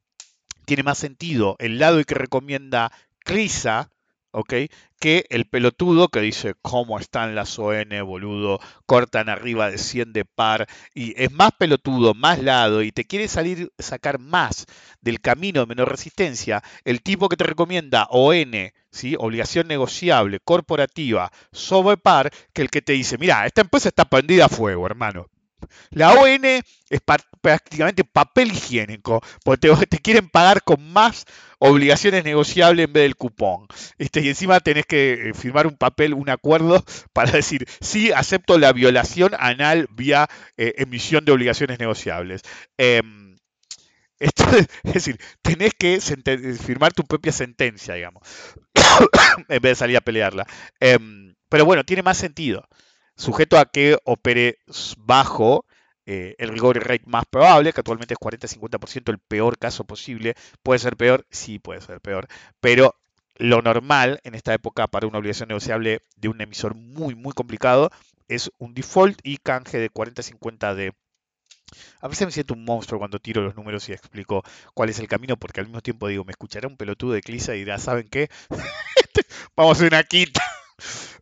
[0.66, 3.90] tiene más sentido el lado que recomienda CRISA,
[4.36, 4.52] ¿ok?
[5.00, 10.26] Que el pelotudo que dice cómo están las ON, boludo, cortan arriba de 100 de
[10.26, 14.66] par y es más pelotudo, más lado y te quiere salir, sacar más
[15.00, 18.52] del camino de menor resistencia, el tipo que te recomienda ON,
[18.90, 19.16] ¿sí?
[19.18, 24.46] Obligación negociable, corporativa, sobre par, que el que te dice, mira, esta empresa está prendida
[24.46, 25.28] a fuego, hermano.
[25.90, 27.00] La ON es
[27.40, 31.24] prácticamente papel higiénico, porque te, quieren pagar con más
[31.58, 33.66] obligaciones negociables en vez del cupón.
[33.98, 38.58] Este, y encima tenés que eh, firmar un papel, un acuerdo para decir, sí, acepto
[38.58, 42.42] la violación anal vía eh, emisión de obligaciones negociables.
[42.76, 43.36] Em,
[44.18, 44.44] esto,
[44.84, 48.22] es decir, tenés que firmar tu propia sentencia, digamos,
[49.48, 50.46] en vez de salir a pelearla.
[50.80, 52.68] Em, pero bueno, tiene más sentido
[53.16, 54.58] sujeto a que opere
[54.98, 55.64] bajo
[56.06, 60.34] eh, el rigor rate más probable, que actualmente es 40-50%, el peor caso posible.
[60.62, 61.26] ¿Puede ser peor?
[61.30, 62.28] Sí, puede ser peor.
[62.60, 62.94] Pero
[63.38, 67.90] lo normal en esta época para una obligación negociable de un emisor muy, muy complicado
[68.28, 70.92] es un default y canje de 40-50 de...
[72.00, 75.08] A veces me siento un monstruo cuando tiro los números y explico cuál es el
[75.08, 78.08] camino, porque al mismo tiempo digo, me escuchará un pelotudo de Clisa y dirá, ¿saben
[78.08, 78.30] qué?
[79.56, 80.42] Vamos a una quita.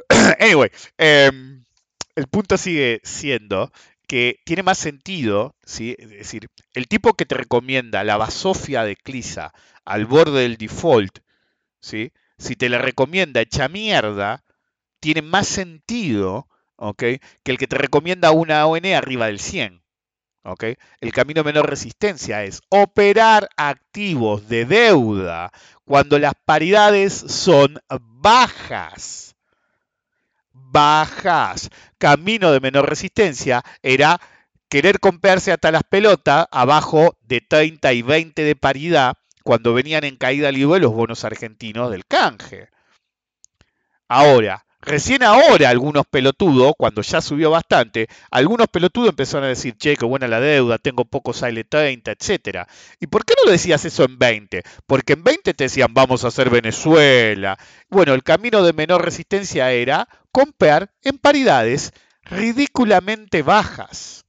[0.41, 1.65] anyway, em,
[2.17, 3.73] el punto sigue siendo
[4.07, 5.97] que tiene más sentido, ¿sí?
[5.99, 9.53] es decir, el tipo que te recomienda la basofia de Clisa
[9.85, 11.21] al borde del default,
[11.81, 12.13] ¿sí?
[12.39, 14.45] si te la recomienda hecha mierda,
[15.01, 16.49] tiene más sentido
[16.99, 19.83] que el que te recomienda una ON arriba del 100.
[21.01, 25.51] El camino de menor resistencia es operar activos de deuda
[25.87, 29.34] cuando las paridades son bajas
[30.55, 31.69] bajas.
[31.99, 34.21] Camino de menor resistencia era
[34.69, 40.17] querer comprarse hasta las pelotas abajo de 30 y 20 de paridad cuando venían en
[40.17, 42.71] caída libre los bonos argentinos del canje.
[44.09, 49.97] Ahora, Recién ahora algunos pelotudos, cuando ya subió bastante, algunos pelotudos empezaron a decir, che,
[49.97, 52.69] qué buena la deuda, tengo pocos sale 30, etc.
[53.01, 54.63] ¿Y por qué no decías eso en 20?
[54.87, 57.57] Porque en 20 te decían, vamos a hacer Venezuela.
[57.89, 61.93] Bueno, el camino de menor resistencia era comprar en paridades
[62.23, 64.27] ridículamente bajas.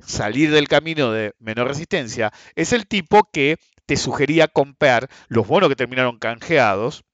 [0.00, 5.68] Salir del camino de menor resistencia es el tipo que te sugería comprar los bonos
[5.68, 7.04] que terminaron canjeados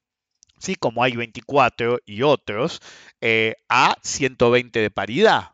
[0.63, 0.77] ¿sí?
[0.77, 2.81] como hay 24 y otros,
[3.21, 5.51] eh, a 120 de paridad.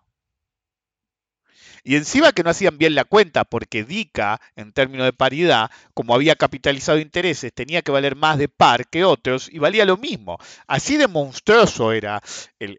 [1.83, 6.15] Y encima que no hacían bien la cuenta, porque DICA, en términos de paridad, como
[6.15, 10.39] había capitalizado intereses, tenía que valer más de par que otros y valía lo mismo.
[10.67, 12.23] Así de monstruoso era
[12.59, 12.77] el,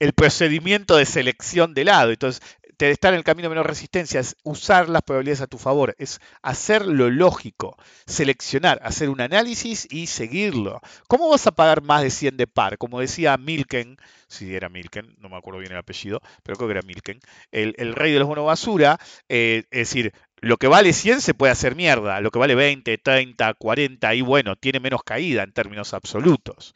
[0.00, 2.10] el procedimiento de selección de lado.
[2.10, 2.42] Entonces,
[2.78, 6.20] estar en el camino de menor resistencia es usar las probabilidades a tu favor, es
[6.42, 10.80] hacer lo lógico, seleccionar, hacer un análisis y seguirlo.
[11.08, 12.78] ¿Cómo vas a pagar más de 100 de par?
[12.78, 13.96] Como decía Milken,
[14.28, 17.94] si era Milken, no me acuerdo bien el apellido, pero creo que era Milken, el,
[17.94, 21.74] rey de los bonos basura, eh, es decir, lo que vale 100 se puede hacer
[21.74, 26.74] mierda, lo que vale 20, 30, 40 y bueno, tiene menos caída en términos absolutos.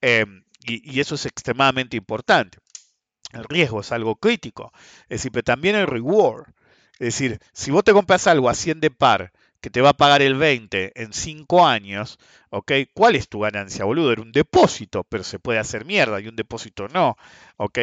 [0.00, 2.58] Em, y eso es extremadamente importante.
[3.32, 4.72] El riesgo es algo crítico.
[5.04, 6.48] Es decir, pero también el reward.
[6.94, 9.96] Es decir, si vos te compras algo a 100 de par que te va a
[9.96, 12.18] pagar el 20 en 5 años,
[12.50, 12.72] ¿ok?
[12.94, 14.12] ¿Cuál es tu ganancia, boludo?
[14.12, 17.16] Era un depósito, pero se puede hacer mierda y un depósito no,
[17.56, 17.78] ¿ok?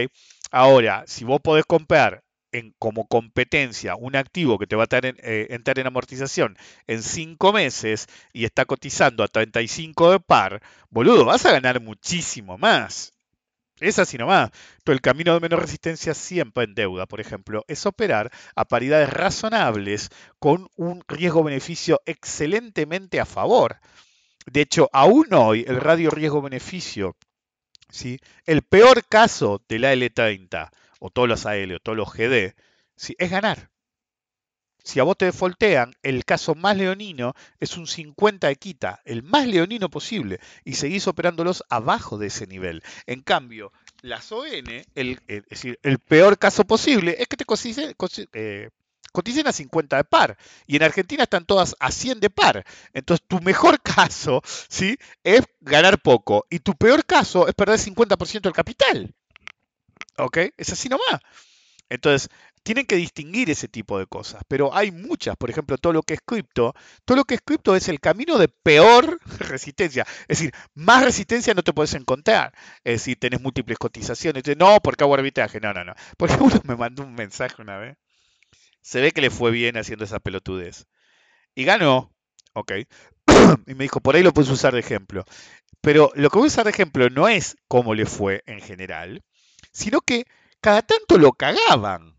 [0.51, 5.47] Ahora, si vos podés comprar en, como competencia un activo que te va a eh,
[5.49, 6.57] entrar en amortización
[6.87, 12.57] en 5 meses y está cotizando a 35 de par, boludo, vas a ganar muchísimo
[12.57, 13.16] más.
[13.79, 14.51] Es así nomás.
[14.83, 19.09] Pero el camino de menor resistencia siempre en deuda, por ejemplo, es operar a paridades
[19.09, 20.09] razonables
[20.39, 23.79] con un riesgo-beneficio excelentemente a favor.
[24.45, 27.15] De hecho, aún hoy el radio riesgo-beneficio,
[27.89, 28.19] ¿sí?
[28.45, 32.55] el peor caso del AL30, o todos los AL, o todos los GD,
[32.95, 33.15] ¿sí?
[33.19, 33.69] es ganar
[34.87, 39.21] si a vos te defoltean, el caso más leonino es un 50 de quita, el
[39.21, 42.81] más leonino posible, y seguís operándolos abajo de ese nivel.
[43.05, 44.47] En cambio, las ON,
[44.95, 47.43] el, es decir, el peor caso posible es que te
[48.31, 48.69] eh,
[49.11, 50.37] coticen, a 50 de par.
[50.67, 52.63] Y en Argentina están todas a 100 de par.
[52.93, 54.97] Entonces, tu mejor caso ¿sí?
[55.21, 56.45] es ganar poco.
[56.49, 59.13] Y tu peor caso es perder 50% del capital.
[60.17, 60.37] ¿Ok?
[60.55, 61.19] Es así nomás.
[61.89, 62.29] Entonces,
[62.63, 66.15] tienen que distinguir ese tipo de cosas, pero hay muchas, por ejemplo, todo lo que
[66.15, 66.73] es cripto,
[67.05, 71.53] todo lo que es cripto es el camino de peor resistencia, es decir, más resistencia
[71.53, 75.85] no te puedes encontrar, es decir, tenés múltiples cotizaciones, no, porque hago arbitraje, no, no,
[75.85, 77.97] no, porque uno me mandó un mensaje una vez,
[78.81, 80.87] se ve que le fue bien haciendo esa pelotudez,
[81.55, 82.13] y ganó,
[82.51, 82.71] ok,
[83.67, 85.23] y me dijo, por ahí lo puedes usar de ejemplo,
[85.79, 89.23] pero lo que voy a usar de ejemplo no es cómo le fue en general,
[89.71, 90.25] sino que
[90.61, 92.15] cada tanto lo cagaban.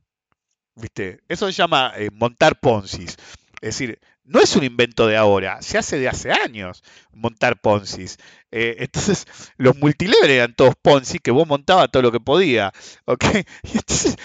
[0.74, 1.20] ¿Viste?
[1.29, 3.16] Eso se llama eh, montar Poncis.
[3.61, 8.18] Es decir, no es un invento de ahora, se hace de hace años montar Poncis.
[8.53, 12.72] Eh, entonces, los multilever eran todos Ponzi, que vos montabas todo lo que podía.
[13.07, 13.24] ¿ok?
[13.64, 14.16] Y entonces,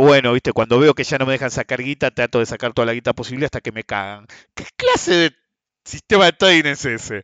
[0.00, 0.52] bueno, ¿viste?
[0.52, 3.12] cuando veo que ya no me dejan sacar guita, trato de sacar toda la guita
[3.12, 4.26] posible hasta que me cagan.
[4.54, 5.36] ¿Qué clase de
[5.84, 7.22] sistema de trading es ese?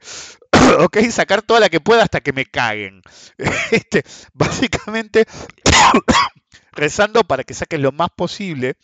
[0.81, 3.03] ok, sacar toda la que pueda hasta que me caguen.
[3.71, 5.27] Este, básicamente,
[6.73, 8.77] rezando para que saques lo más posible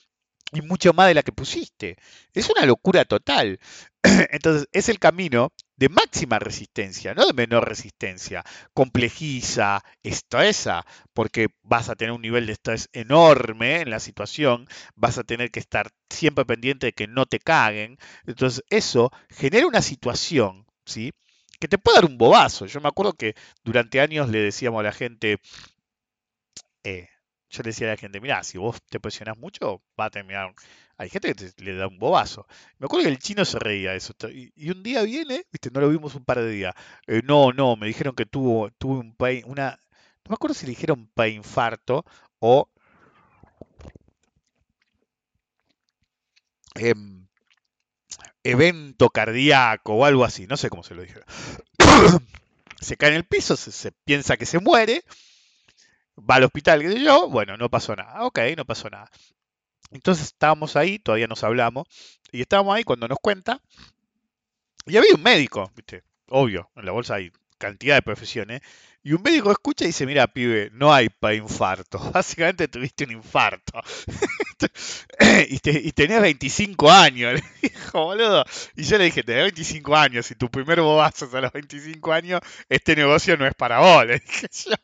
[0.53, 1.97] y mucho más de la que pusiste.
[2.35, 3.59] Es una locura total.
[4.31, 8.45] Entonces, es el camino de máxima resistencia, no de menor resistencia.
[8.75, 15.19] Complejiza, estresa, porque vas a tener un nivel de estrés enorme en la situación, vas
[15.19, 17.99] a tener que estar siempre pendiente de que no te caguen.
[18.27, 21.13] Entonces, eso genera una situación, ¿sí?
[21.63, 22.67] Que te puede dar un bobazo.
[22.67, 25.39] Yo me acuerdo que durante años le decíamos a la gente,
[26.83, 27.09] eh,
[27.51, 30.53] yo le decía a la gente, mira, si vos te presionás mucho, va a terminar.
[30.97, 32.49] Hay gente que le da un bobazo.
[32.79, 34.13] Me acuerdo que el chino se reía de eso.
[34.29, 36.75] Y, un día viene, viste, no lo vimos un par de días.
[37.07, 39.79] Eh, no, no, me dijeron que tuvo, tuvo un pain, una.
[40.25, 42.05] No me acuerdo si le dijeron infarto
[42.41, 42.69] o.
[46.75, 47.22] Em,
[48.45, 51.21] evento cardíaco o algo así, no sé cómo se lo dije.
[52.81, 55.05] se cae en el piso, se, piensa que se muere,
[56.19, 59.11] va al hospital, que yo, bueno, no pasó nada, ok, no pasó nada.
[59.91, 61.87] Entonces estábamos ahí, todavía nos hablamos,
[62.33, 63.61] y estábamos ahí cuando nos cuenta,
[64.87, 66.03] y había un médico, ¿viste?
[66.29, 68.63] Obvio, en la bolsa hay cantidad de profesiones,
[69.05, 71.99] y un médico escucha y dice, mira, pibe, no hay para infarto.
[72.13, 73.81] Básicamente tuviste un infarto.
[75.49, 77.35] y, y, tenías 25 años.
[77.63, 78.45] Le dijo, boludo.
[78.77, 80.27] Y yo le dije, tenés 25 años.
[80.27, 84.07] Si tu primer bobazo es a los 25 años, este negocio no es para vos.
[84.07, 84.75] Le dije yo.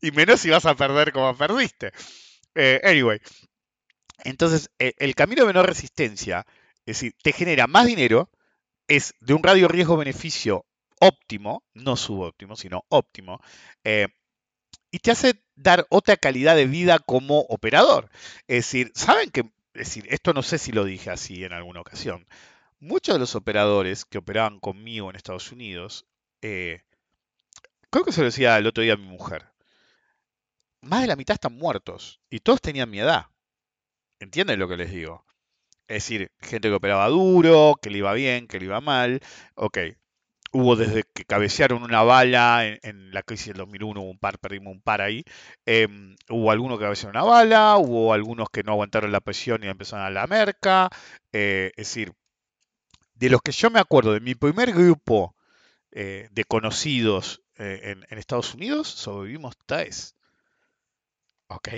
[0.00, 1.92] Y menos si vas a perder como perdiste.
[2.56, 3.20] Eh, anyway.
[4.24, 6.44] Entonces, eh, el camino de menor resistencia,
[6.86, 8.30] es decir, te genera más dinero,
[8.88, 10.66] es de un radio riesgo-beneficio
[11.00, 13.40] óptimo, no subóptimo, sino óptimo,
[13.84, 14.08] eh,
[14.92, 18.10] y te hace dar otra calidad de vida como operador.
[18.48, 19.40] Es decir, ¿saben que,
[19.74, 22.26] es decir, esto no sé si lo dije así en alguna ocasión,
[22.80, 26.06] muchos de los operadores que operaban conmigo en Estados Unidos,
[26.42, 26.82] eh,
[27.90, 29.46] creo que se lo decía el otro día a mi mujer,
[30.82, 33.26] más de la mitad están muertos y todos tenían mi edad.
[34.18, 35.24] ¿Entienden lo que les digo?
[35.88, 39.20] Es decir, gente que operaba duro, que le iba bien, que le iba mal.
[39.54, 39.78] Ok,
[40.52, 44.82] Hubo desde que cabecearon una bala en, la crisis del 2001, un par, perdimos un
[44.82, 45.24] par ahí.
[45.64, 49.68] Em, hubo algunos que cabecearon una bala, hubo algunos que no aguantaron la presión y
[49.68, 50.90] empezaron a la merca.
[51.32, 52.12] Eh, es decir,
[53.14, 55.36] de los que yo me acuerdo, de mi primer grupo
[55.92, 60.16] eh, de conocidos eh, en, Estados Unidos, sobrevivimos tres.
[61.48, 61.68] ¿Ok?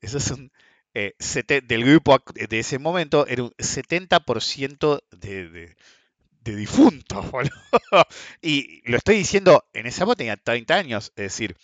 [0.00, 0.50] Eso es un.
[0.94, 5.76] del grupo de ese momento era un 70% de de
[6.54, 7.50] difuntos, boludo.
[8.42, 11.56] Y lo estoy diciendo, en esa época tenía 30 años, es decir,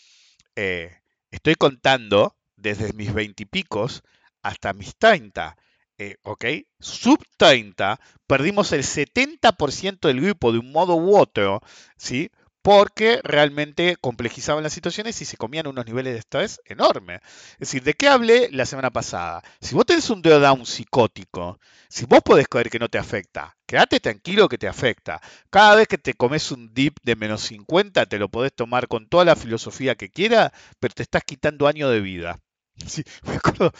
[0.56, 0.90] eh,
[1.30, 4.02] estoy contando desde mis 20 y picos
[4.42, 5.56] hasta mis 30.
[5.98, 6.44] Eh, ¿Ok?
[6.80, 11.60] Sub 30, perdimos el 70% del grupo de un modo u otro,
[11.96, 12.30] ¿sí?
[12.62, 17.20] Porque realmente complejizaban las situaciones y se comían unos niveles de estrés enormes.
[17.54, 19.42] Es decir, ¿de qué hablé la semana pasada?
[19.60, 24.00] Si vos tenés un drawdown psicótico, si vos podés creer que no te afecta, quédate
[24.00, 25.20] tranquilo que te afecta.
[25.50, 29.08] Cada vez que te comes un dip de menos 50, te lo podés tomar con
[29.08, 32.40] toda la filosofía que quieras, pero te estás quitando años de vida.
[32.86, 33.72] Sí, me acuerdo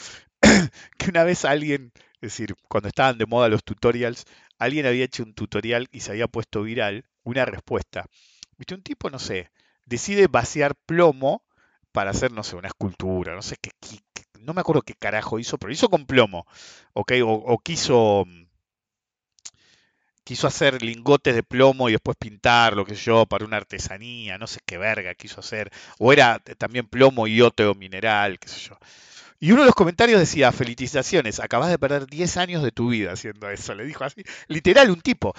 [0.98, 4.24] que una vez alguien, es decir, cuando estaban de moda los tutorials,
[4.58, 8.06] alguien había hecho un tutorial y se había puesto viral una respuesta.
[8.62, 9.50] Viste, un tipo, no sé,
[9.86, 11.42] decide vaciar plomo
[11.90, 13.72] para hacer, no sé, una escultura, no sé qué,
[14.38, 16.46] no me acuerdo qué carajo hizo, pero hizo con plomo,
[16.92, 17.12] ¿ok?
[17.24, 18.24] O, quiso,
[20.22, 24.46] quiso hacer lingotes de plomo y después pintar, lo que yo, para una artesanía, no
[24.46, 28.78] sé qué verga quiso hacer, o era también plomo y otro mineral, qué sé yo.
[29.42, 33.10] Y uno de los comentarios decía, felicitaciones, acabas de perder 10 años de tu vida
[33.10, 33.74] haciendo eso.
[33.74, 35.34] Le dijo así, literal, un tipo.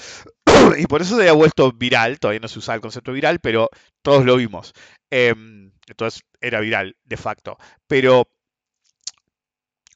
[0.78, 3.70] y por eso se había vuelto viral, todavía no se usaba el concepto viral, pero
[4.02, 4.74] todos lo vimos.
[5.10, 7.58] Em, entonces era viral, de facto.
[7.88, 8.28] Pero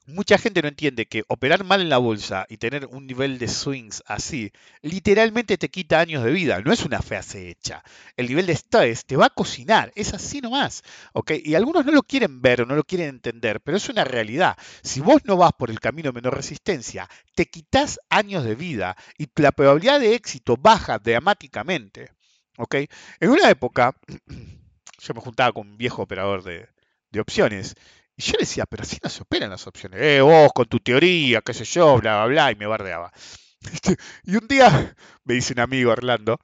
[0.08, 3.46] mucha gente no entiende que operar mal en la bolsa y tener un nivel de
[3.46, 6.60] swings así, literalmente te quita años de vida.
[6.60, 7.82] No es una frase hecha.
[8.16, 9.92] El nivel de estrés te va a cocinar.
[9.94, 10.82] Es así nomás.
[11.12, 11.32] ¿ok?
[11.44, 14.56] Y algunos no lo quieren ver o no lo quieren entender, pero es una realidad.
[14.82, 18.96] Si vos no vas por el camino de menor resistencia, te quitas años de vida
[19.18, 22.12] y la probabilidad de éxito baja dramáticamente.
[22.56, 22.76] ¿ok?
[23.20, 23.94] En una época,
[24.98, 26.68] yo me juntaba con un viejo operador de,
[27.10, 27.74] de opciones
[28.18, 30.00] y yo decía, pero así no se operan las opciones.
[30.02, 33.12] Eh, vos con tu teoría, qué sé yo, bla, bla, bla, y me bardeaba.
[34.24, 34.68] Y un día
[35.24, 36.38] me dice un amigo, Orlando,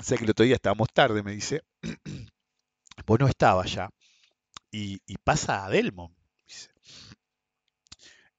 [0.00, 1.64] sea que el otro día estábamos tarde, me dice,
[3.06, 3.90] vos no estabas ya.
[4.70, 6.14] Y, pasa a Delmon.
[6.46, 6.70] Dice.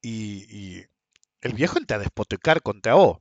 [0.01, 0.85] Y, y,
[1.41, 3.19] el viejo entra a despotecar contra vos.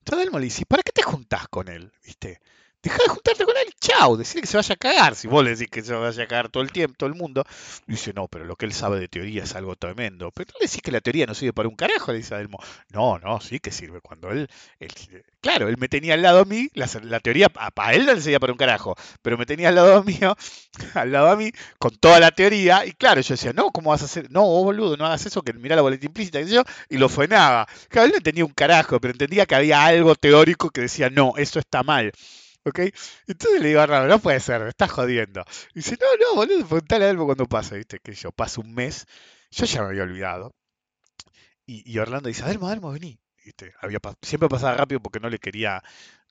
[0.00, 1.90] Entonces Delmon le dice, ¿para qué te juntás con él?
[2.04, 2.40] ¿Viste?
[2.82, 5.14] Deja de juntarte con él, chao, decirle que se vaya a cagar.
[5.14, 7.44] Si vos le decís que se vaya a cagar todo el tiempo, todo el mundo,
[7.86, 10.30] dice, no, pero lo que él sabe de teoría es algo tremendo.
[10.32, 12.58] Pero no le decís que la teoría no sirve para un carajo, le dice Adelmo.
[12.90, 14.00] No, no, sí que sirve.
[14.00, 14.48] Cuando él,
[14.80, 14.92] él
[15.40, 18.40] claro, él me tenía al lado a mí, la, teoría para él no le servía
[18.40, 20.36] para un carajo, pero me tenía al lado mío,
[20.94, 24.02] al lado a mí, con toda la teoría, y claro, yo decía, no, ¿cómo vas
[24.02, 24.30] a hacer?
[24.30, 27.66] No, boludo, no hagas eso, que mira la boleta implícita, yo, y lo frenaba.
[27.88, 31.34] Claro, él no entendía un carajo, pero entendía que había algo teórico que decía, no,
[31.36, 32.12] eso está mal.
[32.64, 32.80] ¿Ok?
[33.26, 35.44] Entonces le digo, no, no puede ser, me estás jodiendo.
[35.74, 37.98] Y dice, no, no, boludo, preguntale algo cuando pase, ¿viste?
[38.00, 39.06] Que yo paso un mes,
[39.50, 40.54] yo ya me había olvidado.
[41.66, 43.18] Y, y Orlando dice, Adelmo, Adelmo, vení.
[43.44, 43.74] ¿Viste?
[43.80, 45.82] Había, siempre pasaba rápido porque no le quería,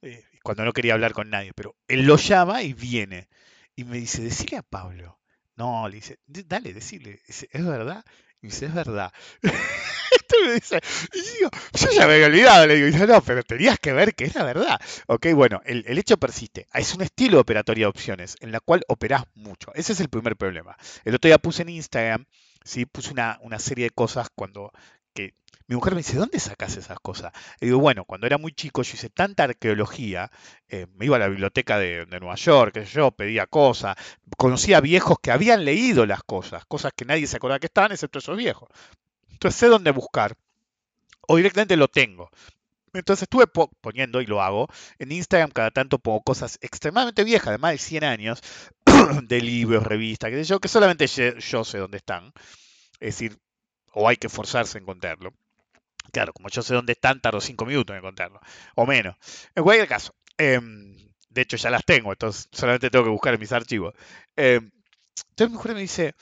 [0.01, 3.27] eh, cuando no quería hablar con nadie, pero él lo llama y viene.
[3.75, 5.19] Y me dice, decile a Pablo.
[5.57, 8.05] No, le dice, dale, decile, ¿es verdad?
[8.41, 9.11] Y dice, es verdad.
[11.13, 14.43] y yo ya me había olvidado, le digo, no, pero tenías que ver que era
[14.43, 14.79] verdad.
[15.07, 16.67] Ok, bueno, el, el, hecho persiste.
[16.73, 19.71] Es un estilo de operatoria de opciones en la cual operás mucho.
[19.73, 20.77] Ese es el primer problema.
[21.05, 22.25] El otro día puse en Instagram,
[22.63, 24.71] sí, puse una, una serie de cosas cuando
[25.13, 25.33] que
[25.67, 27.31] mi mujer me dice, ¿dónde sacas esas cosas?
[27.59, 30.31] Y digo, bueno, cuando era muy chico yo hice tanta arqueología,
[30.67, 33.95] eh, me iba a la biblioteca de, de Nueva York, sé yo, pedía cosas,
[34.37, 38.19] conocía viejos que habían leído las cosas, cosas que nadie se acordaba que estaban, excepto
[38.19, 38.69] esos viejos.
[39.41, 40.37] Entonces sé dónde buscar.
[41.27, 42.29] O directamente lo tengo.
[42.93, 44.67] Entonces estuve poniendo, y lo hago,
[44.99, 48.41] en Instagram cada tanto pongo cosas extremadamente viejas, de más de 100 años,
[49.23, 52.33] de libros, revistas, qué sé yo, que solamente yo sé dónde están.
[52.99, 53.39] Es decir,
[53.93, 55.33] o hay que forzarse a encontrarlo.
[56.11, 58.41] Claro, como yo sé dónde están, tardo 5 minutos en encontrarlo,
[58.75, 59.15] o menos.
[59.55, 60.59] En cualquier caso, eh,
[61.29, 63.95] de hecho ya las tengo, entonces solamente tengo que buscar en mis archivos.
[64.35, 64.59] Eh,
[65.29, 66.13] entonces mi mujer me dice,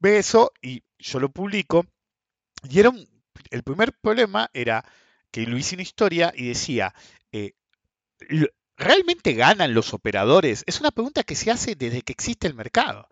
[0.00, 1.86] ve eso y yo lo publico.
[2.68, 4.84] Y el primer problema era
[5.30, 6.94] que lo hice historia y decía,
[7.32, 7.52] eh,
[8.76, 10.62] ¿realmente ganan los operadores?
[10.66, 13.08] Es una pregunta que se hace desde que existe el mercado.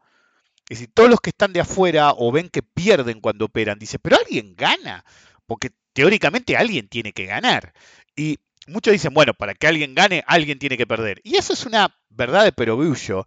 [0.69, 3.99] Es decir, todos los que están de afuera o ven que pierden cuando operan, dice,
[3.99, 5.05] pero alguien gana,
[5.47, 7.73] porque teóricamente alguien tiene que ganar.
[8.15, 11.21] Y muchos dicen, bueno, para que alguien gane, alguien tiene que perder.
[11.25, 13.27] Y eso es una verdad de perogrullo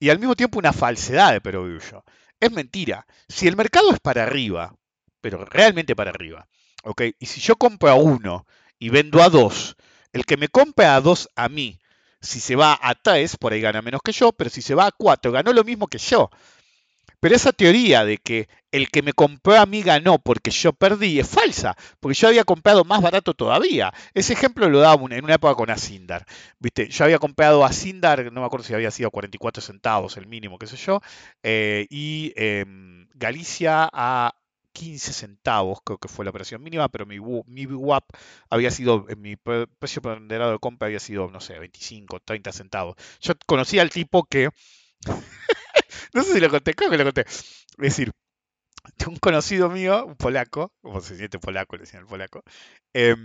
[0.00, 2.04] y al mismo tiempo una falsedad de perogrullo.
[2.40, 3.06] Es mentira.
[3.28, 4.74] Si el mercado es para arriba,
[5.20, 6.48] pero realmente para arriba,
[6.84, 7.02] ¿ok?
[7.18, 8.46] Y si yo compro a uno
[8.78, 9.76] y vendo a dos,
[10.12, 11.78] el que me compra a dos a mí,
[12.20, 14.86] si se va a tres, por ahí gana menos que yo, pero si se va
[14.86, 16.30] a cuatro, ganó lo mismo que yo.
[17.20, 21.18] Pero esa teoría de que el que me compró a mí ganó porque yo perdí
[21.18, 23.92] es falsa, porque yo había comprado más barato todavía.
[24.14, 26.24] Ese ejemplo lo daba en una época con Asindar.
[26.58, 26.88] ¿Viste?
[26.88, 30.66] Yo había comprado Asindar, no me acuerdo si había sido 44 centavos el mínimo, qué
[30.66, 31.00] sé yo,
[31.42, 32.64] eh, y eh,
[33.14, 34.34] Galicia a
[34.72, 38.04] 15 centavos, creo que fue la operación mínima, pero mi, mi WAP
[38.48, 42.96] había sido, mi precio ponderado de compra había sido, no sé, 25, 30 centavos.
[43.20, 44.50] Yo conocía al tipo que
[46.14, 47.22] no sé si lo conté, creo que lo conté.
[47.22, 48.12] Es decir,
[49.06, 52.42] un conocido mío, un polaco, como se siente polaco, le decían el polaco,
[52.94, 53.16] eh,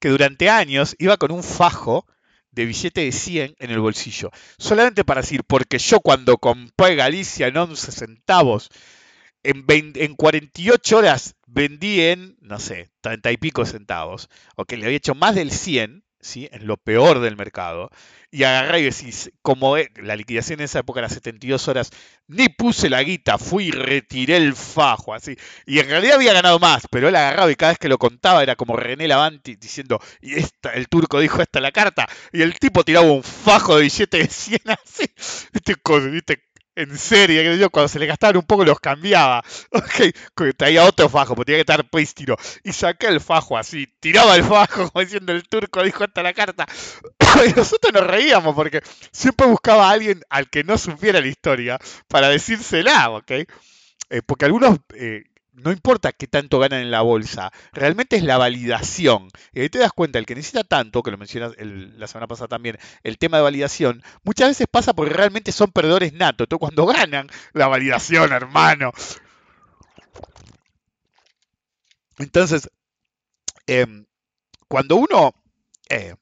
[0.00, 2.06] que durante años iba con un fajo
[2.50, 4.30] de billete de 100 en el bolsillo.
[4.58, 8.70] Solamente para decir, porque yo cuando compré Galicia en 11 centavos,
[9.42, 14.76] en, 20, en 48 horas vendí en, no sé, 30 y pico centavos, o que
[14.76, 16.48] le había hecho más del 100, ¿sí?
[16.52, 17.90] en lo peor del mercado,
[18.30, 21.90] y agarré y decís, como la liquidación en esa época era 72 horas,
[22.26, 25.36] ni puse la guita, fui y retiré el fajo, así.
[25.64, 28.42] Y en realidad había ganado más, pero él agarraba y cada vez que lo contaba
[28.42, 32.58] era como René Lavanti diciendo, y esta, el turco dijo esta la carta, y el
[32.58, 35.06] tipo tiraba un fajo de billete de 100 así,
[35.52, 35.74] ¿viste?
[36.10, 36.47] ¿viste?
[36.78, 39.42] En serie, cuando se le gastaban un poco los cambiaba.
[40.38, 42.36] Ok, traía otro fajo, porque tenía que estar prístino.
[42.62, 46.32] Y saqué el fajo así, tiraba el fajo, como diciendo el turco, dijo hasta la
[46.32, 46.66] carta.
[47.46, 51.78] y nosotros nos reíamos porque siempre buscaba a alguien al que no supiera la historia
[52.06, 53.30] para decírsela, ¿ok?
[53.30, 53.46] Eh,
[54.24, 59.28] porque algunos eh, no importa qué tanto ganan en la bolsa, realmente es la validación.
[59.52, 62.48] Y ahí te das cuenta, el que necesita tanto, que lo mencionas la semana pasada
[62.48, 66.44] también, el tema de validación, muchas veces pasa porque realmente son perdedores natos.
[66.44, 68.92] Entonces cuando ganan, la validación, hermano.
[72.18, 72.68] Entonces,
[73.66, 74.06] em,
[74.68, 75.34] cuando uno
[75.88, 76.14] eh,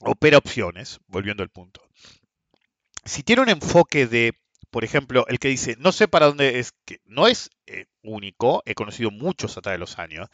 [0.00, 1.80] opera opciones, volviendo al punto,
[3.04, 4.34] si tiene un enfoque de
[4.72, 8.62] por ejemplo, el que dice, no sé para dónde es, que no es eh, único,
[8.64, 10.28] he conocido muchos a de los años,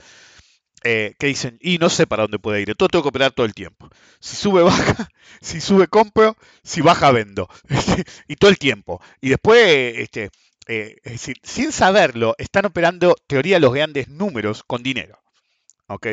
[0.84, 3.46] eh, que dicen, y no sé para dónde puede ir, todo tengo que operar todo
[3.46, 3.90] el tiempo.
[4.20, 5.08] Si sube, baja,
[5.40, 7.48] si sube, compro, si baja, vendo.
[8.28, 9.02] y todo el tiempo.
[9.20, 9.58] Y después,
[9.98, 10.30] este,
[10.68, 15.18] eh, es decir, sin saberlo, están operando teoría los grandes números con dinero.
[15.88, 16.06] ¿ok?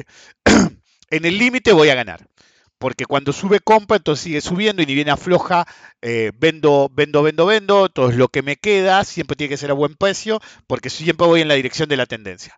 [1.12, 2.28] en el límite voy a ganar
[2.78, 5.66] porque cuando sube compra, entonces sigue subiendo y ni bien afloja,
[6.02, 9.76] eh, vendo, vendo, vendo, vendo, todo lo que me queda siempre tiene que ser a
[9.76, 12.56] buen precio, porque siempre voy en la dirección de la tendencia.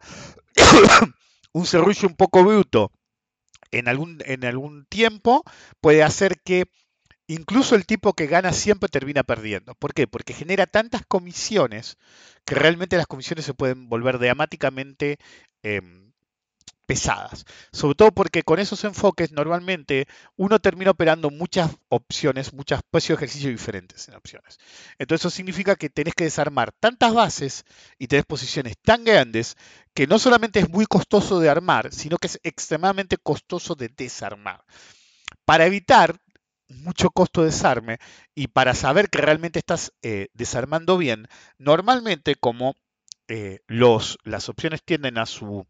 [1.53, 2.91] un serrullo un poco bruto
[3.71, 5.43] en algún, en algún tiempo
[5.81, 6.65] puede hacer que
[7.27, 9.75] incluso el tipo que gana siempre termina perdiendo.
[9.75, 10.07] ¿Por qué?
[10.07, 11.97] Porque genera tantas comisiones
[12.45, 15.17] que realmente las comisiones se pueden volver dramáticamente...
[15.63, 16.07] Em,
[16.87, 17.45] pesadas.
[17.71, 20.07] Sobre todo porque con esos enfoques normalmente
[20.37, 24.57] uno termina operando muchas opciones, muchos precios de ejercicio diferentes en opciones.
[24.97, 27.65] Entonces eso significa que tenés que desarmar tantas bases
[27.99, 29.55] y tenés posiciones tan grandes
[29.93, 34.63] que no solamente es muy costoso de armar, sino que es extremadamente costoso de desarmar.
[35.45, 36.19] Para evitar
[36.69, 37.99] mucho costo de desarme
[38.33, 41.27] y para saber que realmente estás eh, desarmando bien,
[41.57, 42.75] normalmente como
[43.27, 45.65] eh, las opciones tienden a su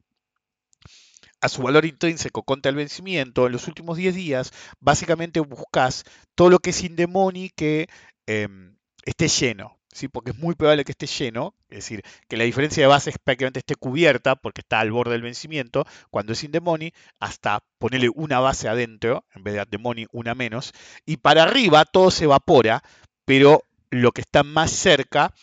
[1.42, 6.04] a su valor intrínseco contra el vencimiento, en los últimos 10 días, básicamente buscas
[6.36, 7.88] todo lo que es in the money que
[8.26, 9.78] em, esté lleno.
[9.92, 10.08] ¿sí?
[10.08, 13.60] Porque es muy probable que esté lleno, es decir, que la diferencia de base prácticamente
[13.60, 18.10] esté cubierta porque está al borde del vencimiento, cuando es in the money, hasta ponerle
[18.14, 20.72] una base adentro, en vez de the money una menos,
[21.06, 22.84] y para arriba todo se evapora,
[23.26, 25.34] pero lo que está más cerca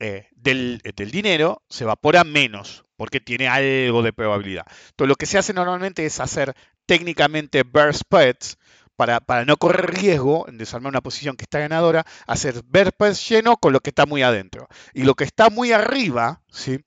[0.00, 4.64] eh, del, del dinero se evapora menos porque tiene algo de probabilidad.
[4.90, 6.54] Entonces, lo que se hace normalmente es hacer
[6.86, 8.58] técnicamente bear spreads
[8.94, 13.28] para, para, no correr riesgo en desarmar una posición que está ganadora, hacer bear spreads
[13.28, 14.68] lleno con lo que está muy adentro.
[14.94, 16.78] Y lo que está muy arriba, ¿sí?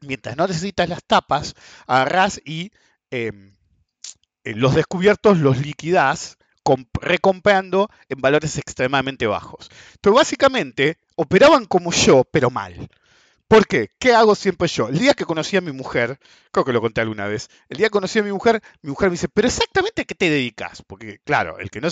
[0.00, 1.54] mientras no necesitas las tapas,
[1.86, 2.72] agarrás y
[3.10, 3.54] em,
[4.44, 6.38] los descubiertos los liquidás
[7.02, 9.68] recomprando en valores extremadamente bajos.
[9.96, 12.88] Entonces, básicamente, operaban como yo, pero mal.
[13.50, 13.90] ¿Por qué?
[13.98, 14.86] ¿Qué hago siempre yo?
[14.86, 16.20] El día que conocí a mi mujer,
[16.52, 19.08] creo que lo conté alguna vez, el día que conocí a mi mujer, mi mujer
[19.08, 20.84] me dice, pero exactamente a qué te dedicas?
[20.86, 21.90] Porque, claro, el que no,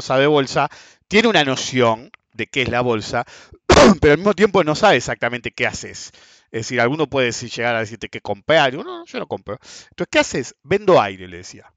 [0.00, 0.68] sabe bolsa
[1.06, 3.24] tiene una noción de qué es la bolsa,
[4.00, 6.10] pero al mismo tiempo no sabe exactamente qué haces.
[6.50, 9.60] Es decir, alguno puede llegar a decirte que comprar, y no, yo no compro.
[9.90, 10.56] Entonces, ¿qué haces?
[10.64, 11.72] Vendo aire, le decía.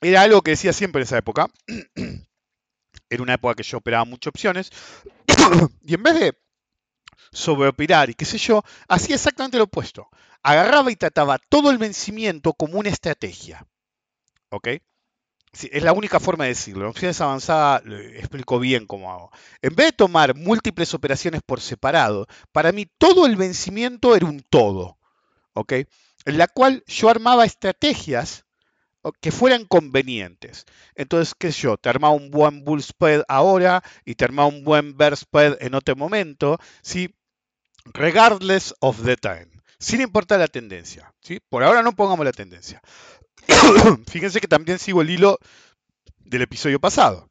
[0.00, 1.46] Era algo que decía siempre en esa época.
[3.08, 4.72] Era una época que yo operaba muchas opciones.
[5.82, 6.38] y en vez de
[7.32, 10.08] sobreoperar y qué sé yo, hacía exactamente lo opuesto.
[10.42, 13.66] Agarraba y trataba todo el vencimiento como una estrategia.
[14.50, 14.68] ¿Ok?
[15.70, 16.84] es la única forma de decirlo.
[16.84, 17.82] En opciones avanzadas
[18.16, 19.30] explico bien cómo hago.
[19.62, 24.40] En vez de tomar múltiples operaciones por separado, para mí todo el vencimiento era un
[24.40, 24.98] todo.
[25.52, 25.72] ¿Ok?
[26.24, 28.43] En la cual yo armaba estrategias
[29.12, 30.64] que fueran convenientes.
[30.94, 34.64] Entonces, qué sé yo, te armaba un buen bull spread ahora y te armaba un
[34.64, 37.14] buen bear spread en otro momento, ¿sí?
[37.92, 39.48] regardless of the time,
[39.78, 41.12] sin importar la tendencia.
[41.20, 41.40] ¿sí?
[41.48, 42.80] Por ahora no pongamos la tendencia.
[44.08, 45.38] Fíjense que también sigo el hilo
[46.18, 47.28] del episodio pasado.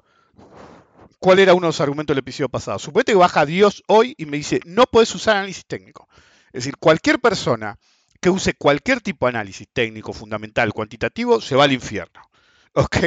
[1.20, 2.80] ¿Cuál era uno de los argumentos del episodio pasado?
[2.80, 6.08] Suponete que baja Dios hoy y me dice, no puedes usar análisis técnico.
[6.48, 7.80] Es decir, cualquier persona
[8.24, 12.22] que use cualquier tipo de análisis técnico, fundamental, cuantitativo, se va al infierno.
[12.74, 12.98] ¿Ok?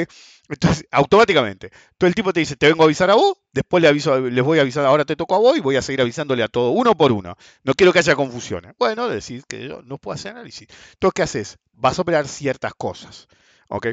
[0.49, 3.89] Entonces, automáticamente, todo el tipo te dice, te vengo a avisar a vos, después le
[3.89, 6.45] aviso, les voy a avisar, ahora te toco a vos y voy a seguir avisándole
[6.45, 7.35] a todo, uno por uno.
[7.65, 8.75] No quiero que haya confusiones.
[8.79, 10.69] Bueno, decís que yo no puedo hacer análisis.
[10.93, 11.59] Entonces, ¿qué haces?
[11.73, 13.27] Vas a operar ciertas cosas.
[13.69, 13.89] ¿Ok?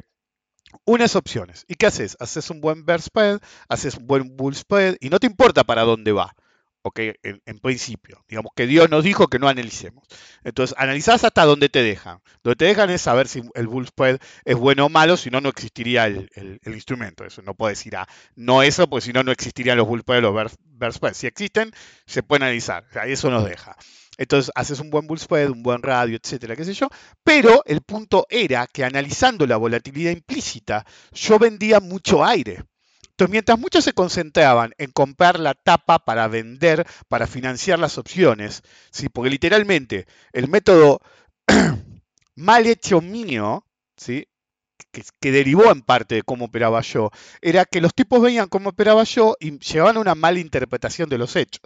[0.86, 1.66] Unas opciones.
[1.68, 2.18] ¿Y qué haces?
[2.20, 5.84] Haces un buen bear spread, haces un buen bull spread y no te importa para
[5.84, 6.36] dónde va.
[6.84, 7.00] ¿Ok?
[7.24, 8.24] En, principio.
[8.28, 10.04] Digamos que Dios nos dijo que no analicemos.
[10.44, 12.20] Entonces, analizás hasta donde te dejan.
[12.44, 15.42] Donde te dejan es saber si el bull spread es bueno o malo, si no,
[15.42, 17.26] no existiría el, instrumento.
[17.26, 20.26] Eso no puedes decir, ah, no eso, porque si no, no existirían los bull spread
[20.26, 21.14] o bear spread.
[21.14, 21.72] Si existen,
[22.06, 22.86] se pueden analizar.
[23.06, 23.76] Eso nos deja.
[24.18, 26.90] Entonces haces un buen bull spread, un buen radio, etcétera, qué sé yo.
[27.24, 32.64] Pero el punto era que analizando la volatilidad implícita, yo vendía mucho aire.
[33.14, 38.64] Entonces, mientras muchos se concentraban en comprar la tapa para vender, para financiar las opciones,
[38.92, 39.08] ¿sí?
[39.08, 41.00] porque literalmente el método
[42.36, 44.28] mal hecho mío, ¿sí?
[44.92, 47.12] que, derivó en parte de cómo operaba yo,
[47.42, 51.36] era que los tipos veían cómo operaba yo y llevaban una mala interpretación de los
[51.36, 51.62] hechos.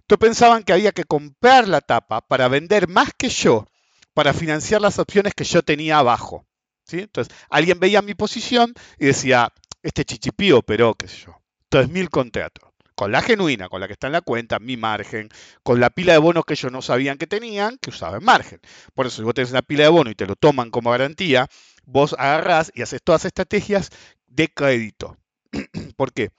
[0.00, 3.66] Entonces pensaban que había que comprar la tapa para vender más que yo,
[4.12, 6.46] para financiar las opciones que yo tenía abajo.
[6.84, 7.00] ¿sí?
[7.00, 9.52] Entonces, alguien veía mi posición y decía,
[9.82, 12.70] este chichipío pero qué sé yo, 3.000 contratos.
[12.94, 15.30] Con la genuina, con la que está en la cuenta, mi margen,
[15.62, 18.60] con la pila de bonos que ellos no sabían que tenían, que usaban margen.
[18.92, 21.48] Por eso, si vos tenés una pila de bonos y te lo toman como garantía,
[21.86, 23.88] vos agarrás y haces todas estrategias
[24.26, 25.16] de crédito.
[25.96, 26.30] ¿Por qué?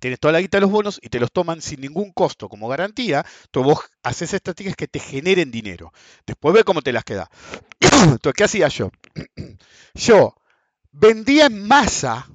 [0.00, 2.68] Tienes toda la guita de los bonos y te los toman sin ningún costo como
[2.68, 3.24] garantía.
[3.44, 5.92] Entonces vos haces estrategias que te generen dinero.
[6.26, 7.30] Después ve cómo te las queda.
[7.80, 8.90] Entonces, ¿qué hacía yo?
[9.94, 10.34] Yo
[10.90, 12.26] vendía en masa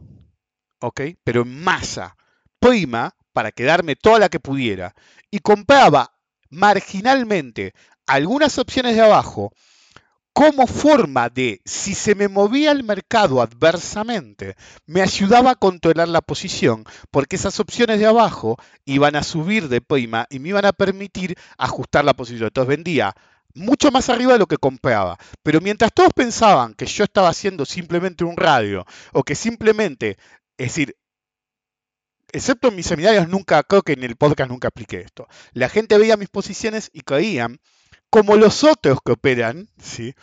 [0.80, 1.02] ¿ok?
[1.24, 2.16] Pero en masa,
[2.60, 4.94] prima, para quedarme toda la que pudiera,
[5.32, 6.14] y compraba
[6.50, 7.74] marginalmente
[8.06, 9.52] algunas opciones de abajo
[10.38, 14.56] como forma de, si se me movía el mercado adversamente,
[14.86, 18.56] me ayudaba a controlar la posición, porque esas opciones de abajo
[18.86, 22.50] iban a subir de prima y me iban a permitir ajustar la posición.
[22.50, 23.16] Entonces vendía
[23.56, 25.18] mucho más arriba de lo que compraba.
[25.42, 30.20] Pero mientras todos pensaban que yo estaba haciendo simplemente un radio o que simplemente
[30.58, 30.96] es decir,
[32.32, 35.28] excepto en mis seminarios, nunca, creo que en el podcast nunca apliqué esto.
[35.54, 37.60] La gente veía mis posiciones y creían,
[38.10, 40.14] como los otros que operan, ¿sí?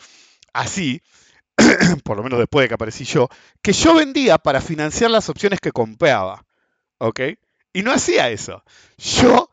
[0.55, 1.03] así,
[2.05, 3.29] por lo menos después de que aparecí yo,
[3.61, 6.47] que yo vendía para financiar las opciones que compraba.
[6.99, 7.21] ¿Ok?
[7.75, 8.63] Y no hacía eso.
[8.97, 9.51] Yo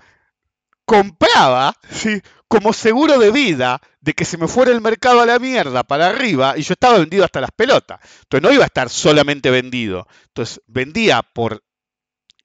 [0.86, 2.22] compraba, ¿sí?
[2.52, 6.08] Como seguro de vida de que se me fuera el mercado a la mierda para
[6.08, 8.02] arriba y yo estaba vendido hasta las pelotas.
[8.24, 10.06] Entonces no iba a estar solamente vendido.
[10.28, 11.64] Entonces vendía por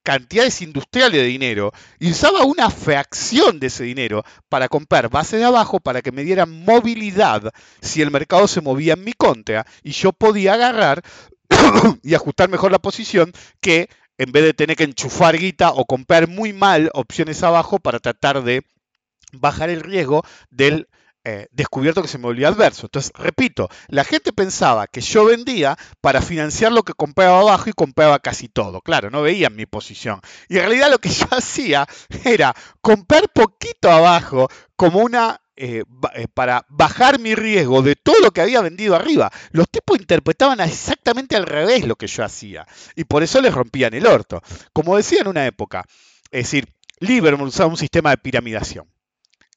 [0.05, 5.45] cantidades industriales de dinero y usaba una fracción de ese dinero para comprar base de
[5.45, 9.91] abajo para que me dieran movilidad si el mercado se movía en mi contra y
[9.91, 11.03] yo podía agarrar
[12.05, 13.89] y ajustar mejor la posición que
[14.19, 18.45] en vez de tener que enchufar guita o comprar muy mal opciones abajo para tratar
[18.45, 18.63] de
[19.41, 20.89] bajar el riesgo del
[21.29, 22.87] eh, descubierto que se me volvía adverso.
[22.87, 27.73] Entonces, repito, la gente pensaba que yo vendía para financiar lo que compraba abajo y
[27.73, 28.81] compraba casi todo.
[28.81, 30.21] Claro, no veían mi posición.
[30.49, 31.85] Y en realidad lo que yo hacía
[32.25, 35.83] era comprar poquito abajo como una eh,
[36.15, 39.33] eh, para bajar mi riesgo de todo lo que había vendido arriba.
[39.51, 42.69] Los tipos interpretaban exactamente al revés lo que yo hacía.
[42.95, 44.43] Y por eso les rompían el orto.
[44.73, 45.87] Como decía en una época,
[46.31, 46.69] es decir,
[47.01, 48.87] Livermore usaba un sistema de piramidación.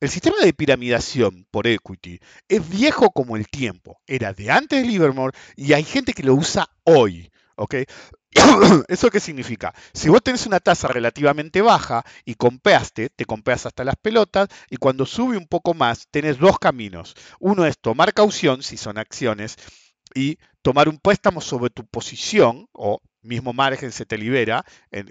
[0.02, 4.00] El sistema de piramidación por equity es viejo como el tiempo.
[4.08, 7.30] Era de antes de Livermore y hay gente que lo usa hoy.
[8.88, 9.74] ¿Eso qué significa?
[9.94, 14.78] Si vos tenés una tasa relativamente baja y compraste, te compraste hasta las pelotas y
[14.78, 17.16] cuando sube un poco más tenés dos caminos.
[17.42, 19.58] Uno es tomar caución, si son acciones,
[20.16, 24.64] y tomar un préstamo sobre tu posición o mismo margen se te libera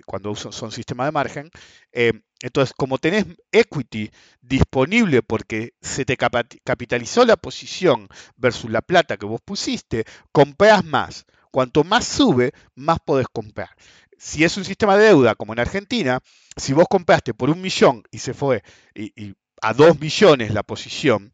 [0.06, 1.50] cuando son sistemas de margen.
[1.92, 4.10] Eh, entonces, como tenés equity
[4.40, 11.26] disponible porque se te capitalizó la posición versus la plata que vos pusiste, compras más.
[11.50, 13.70] Cuanto más sube, más podés comprar.
[14.16, 16.20] Si es un sistema de deuda como en Argentina,
[16.56, 18.62] si vos compraste por un millón y se fue
[18.94, 21.32] y, a dos millones la posición,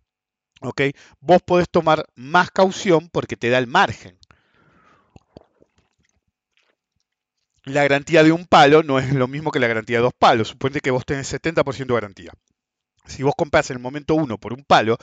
[1.21, 4.19] vos podés tomar más caución porque te da el margen.
[7.65, 10.49] La garantía de un palo no es lo mismo que la garantía de dos palos.
[10.49, 12.33] Supone que vos tenés 70% de garantía.
[13.07, 14.99] Si vos compras en el momento uno por un palo,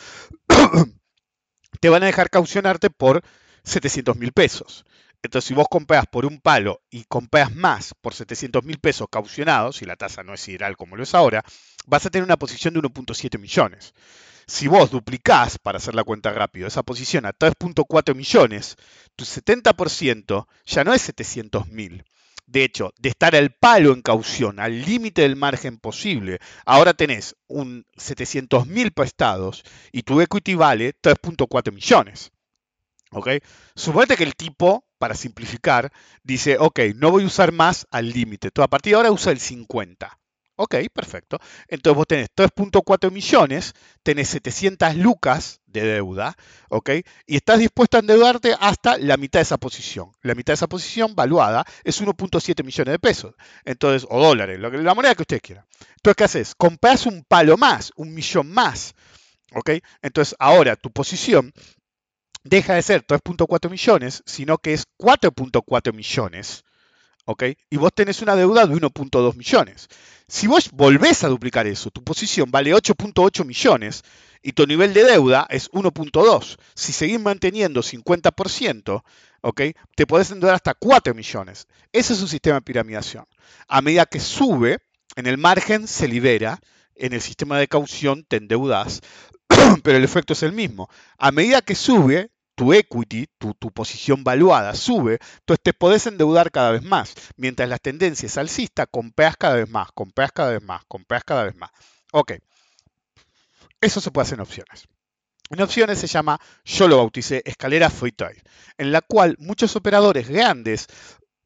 [1.79, 3.21] te van a dejar caucionarte por
[3.63, 4.85] 700 mil pesos.
[5.23, 9.77] Entonces, si vos compras por un palo y compras más por 700 mil pesos caucionados,
[9.77, 11.43] si la tasa no es ideal como lo es ahora,
[11.85, 13.93] vas a tener una posición de 1.7 millones.
[14.47, 18.75] Si vos duplicás, para hacer la cuenta rápido, esa posición a 3.4 millones,
[19.15, 22.03] tu 70% ya no es 700 mil,
[22.51, 27.35] de hecho, de estar al palo en caución, al límite del margen posible, ahora tenés
[27.47, 32.31] un 700 mil prestados y tu equity vale 3.4 millones.
[33.11, 33.29] ¿Ok?
[33.75, 35.91] Suponete que el tipo, para simplificar,
[36.23, 38.49] dice, ok, no voy a usar más al límite.
[38.55, 40.20] A partir de ahora usa el 50.
[40.55, 41.39] Ok, perfecto.
[41.67, 43.73] Entonces vos tenés 3.4 millones,
[44.03, 46.35] tenés 700 lucas de deuda,
[46.69, 46.89] ¿ok?
[47.25, 50.11] Y estás dispuesto a endeudarte hasta la mitad de esa posición.
[50.21, 53.33] La mitad de esa posición valuada es 1.7 millones de pesos,
[53.65, 55.65] entonces, o dólares, la moneda que ustedes quieran.
[55.95, 56.55] Entonces, ¿qué haces?
[56.55, 58.93] Comprás un palo más, un millón más,
[59.55, 59.71] ¿ok?
[60.01, 61.53] Entonces, ahora tu posición
[62.43, 66.63] deja de ser 3.4 millones, sino que es 4.4 millones,
[67.25, 67.43] ¿ok?
[67.69, 69.87] Y vos tenés una deuda de 1.2 millones.
[70.27, 74.03] Si vos volvés a duplicar eso, tu posición vale 8.8 millones
[74.41, 76.57] y tu nivel de deuda es 1.2.
[76.73, 79.03] Si seguís manteniendo 50%,
[79.41, 79.61] ¿ok?
[79.95, 81.67] te podés endeudar hasta 4 millones.
[81.91, 83.25] Ese es un sistema de piramidación.
[83.67, 84.79] A medida que sube,
[85.15, 86.59] en el margen se libera,
[86.95, 89.01] en el sistema de caución te endeudas,
[89.83, 90.89] pero el efecto es el mismo.
[91.17, 96.71] A medida que sube, tu equity, tu, posición valuada sube, entonces te podés endeudar cada
[96.71, 97.13] vez más.
[97.37, 101.55] Mientras las tendencias alcista, compras cada vez más, compras cada vez más, compras cada vez
[101.55, 101.71] más.
[102.11, 102.33] Ok.
[103.79, 104.87] Eso se puede hacer en opciones.
[105.49, 108.41] En opciones se llama, yo lo bauticé, escalera trade,
[108.77, 110.87] en la cual muchos operadores grandes,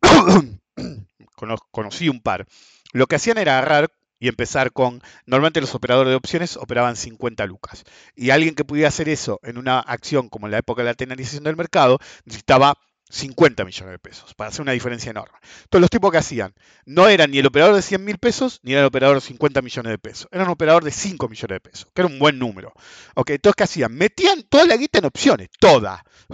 [1.72, 2.46] conocí un par,
[2.94, 3.92] lo que hacían era agarrar
[4.26, 7.84] y empezar con, normalmente los operadores de opciones operaban 50 lucas.
[8.16, 10.96] Y alguien que pudiera hacer eso en una acción como en la época de la
[10.96, 12.76] tenarización del mercado, necesitaba
[13.08, 15.38] 50 millones de pesos para hacer una diferencia enorme.
[15.66, 16.56] Entonces los tipos que hacían
[16.88, 19.92] no eran ni el operador de 100 mil pesos ni el operador de 50 millones
[19.92, 20.28] de pesos.
[20.32, 22.74] Era un operador de 5 millones de pesos, que era un buen número.
[23.16, 23.94] Entonces, ¿qué hacían?
[23.94, 26.04] Metían toda la guita en opciones, toda.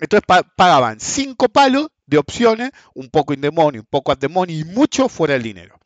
[0.00, 4.26] Entonces pagaban 5 palos de opciones, un poco in the money, un poco at the
[4.28, 5.79] money y mucho fuera del dinero.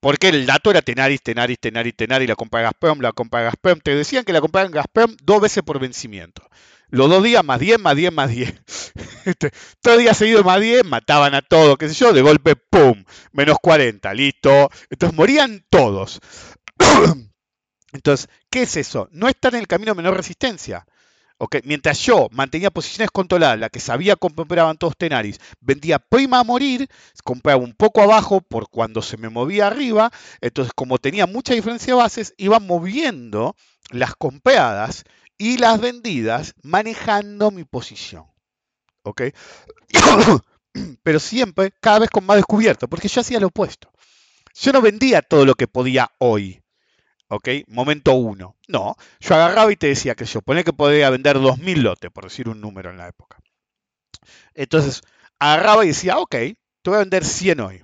[0.00, 2.70] Porque el dato era Tenaris, Tenaris, Tenaris, Tenaris, la compra de
[3.00, 3.76] la compra de.
[3.82, 6.42] Te decían que la compraban Gazprom dos veces por vencimiento.
[6.88, 8.54] Los dos días más 10, más 10, más 10.
[9.26, 13.04] Este, todo días seguidos más 10, mataban a todos, qué sé yo, de golpe, ¡pum!
[13.32, 14.70] Menos 40, listo.
[14.88, 16.20] Entonces morían todos.
[17.92, 19.08] Entonces, ¿qué es eso?
[19.12, 20.86] No estar en el camino menor resistencia.
[21.64, 26.44] Mientras yo mantenía posiciones controladas, la que sabía cómo operaban todos Tenaris, vendía prima a
[26.44, 26.88] morir,
[27.24, 30.10] compraba un poco abajo por cuando se me movía arriba,
[30.42, 33.56] entonces como tenía mucha diferencia de bases, iba moviendo
[33.90, 35.04] las compradas
[35.38, 38.26] y las vendidas manejando mi posición.
[39.02, 39.22] ¿Ok?
[41.02, 43.90] Pero siempre, cada vez con más descubierto, porque yo hacía lo opuesto.
[44.54, 46.60] Yo no vendía todo lo que podía hoy.
[47.30, 47.48] ¿Ok?
[47.68, 48.56] Momento uno.
[48.68, 52.24] No, yo agarraba y te decía que yo ponía que podía vender 2.000 lotes, por
[52.24, 53.38] decir un número en la época.
[54.54, 55.02] Entonces,
[55.38, 57.82] agarraba y decía, ok, te voy a vender 100 hoy.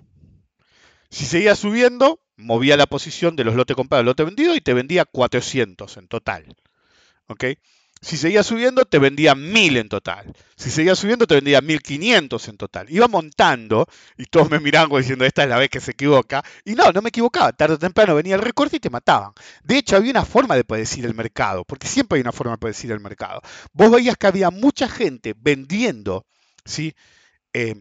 [1.10, 5.04] Si seguía subiendo, movía la posición de los lotes comprados, lotes vendidos y te vendía
[5.04, 6.56] 400 en total.
[7.28, 7.44] ¿ok?
[8.06, 10.32] Si seguía subiendo, te vendía 1000 en total.
[10.54, 12.86] Si seguía subiendo, te vendía 1500 en total.
[12.88, 16.44] Iba montando y todos me miraban diciendo, esta es la vez que se equivoca.
[16.64, 17.50] Y no, no me equivocaba.
[17.52, 19.32] Tarde o temprano venía el recorte y te mataban.
[19.64, 22.58] De hecho, había una forma de predecir el mercado, porque siempre hay una forma de
[22.58, 23.40] predecir el mercado.
[23.72, 26.26] Vos veías que había mucha gente vendiendo,
[26.64, 26.94] ¿sí?
[27.54, 27.74] Eh,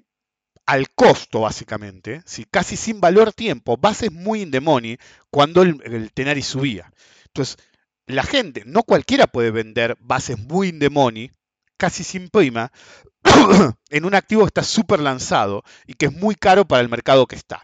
[0.65, 2.47] al costo, básicamente, ¿sí?
[2.49, 4.97] casi sin valor tiempo, bases muy in the
[5.29, 6.91] cuando el, el Tenari subía.
[7.27, 7.57] Entonces,
[8.07, 11.31] la gente, no cualquiera puede vender bases muy in the money,
[11.77, 12.71] casi sin prima,
[13.89, 17.25] en un activo que está súper lanzado y que es muy caro para el mercado
[17.25, 17.61] que está.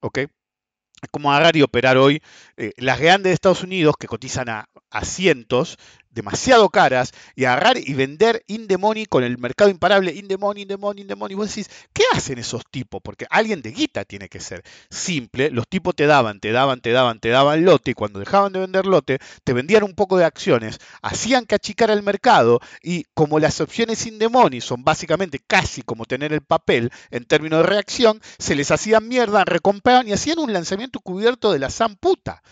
[0.00, 0.18] ¿ok?
[0.18, 2.22] Es como agarrar y operar hoy
[2.56, 5.78] eh, las grandes de Estados Unidos que cotizan a, a cientos
[6.10, 10.36] demasiado caras y agarrar y vender in the money con el mercado imparable, in the
[10.36, 11.36] money, in.
[11.36, 13.00] Vos decís, ¿qué hacen esos tipos?
[13.02, 15.50] Porque alguien de guita tiene que ser simple.
[15.50, 18.60] Los tipos te daban, te daban, te daban, te daban lote y cuando dejaban de
[18.60, 23.38] vender lote, te vendían un poco de acciones, hacían que achicara el mercado y como
[23.38, 27.68] las opciones in the money son básicamente casi como tener el papel en términos de
[27.68, 32.42] reacción, se les hacían mierda, recompraban y hacían un lanzamiento cubierto de la zamputa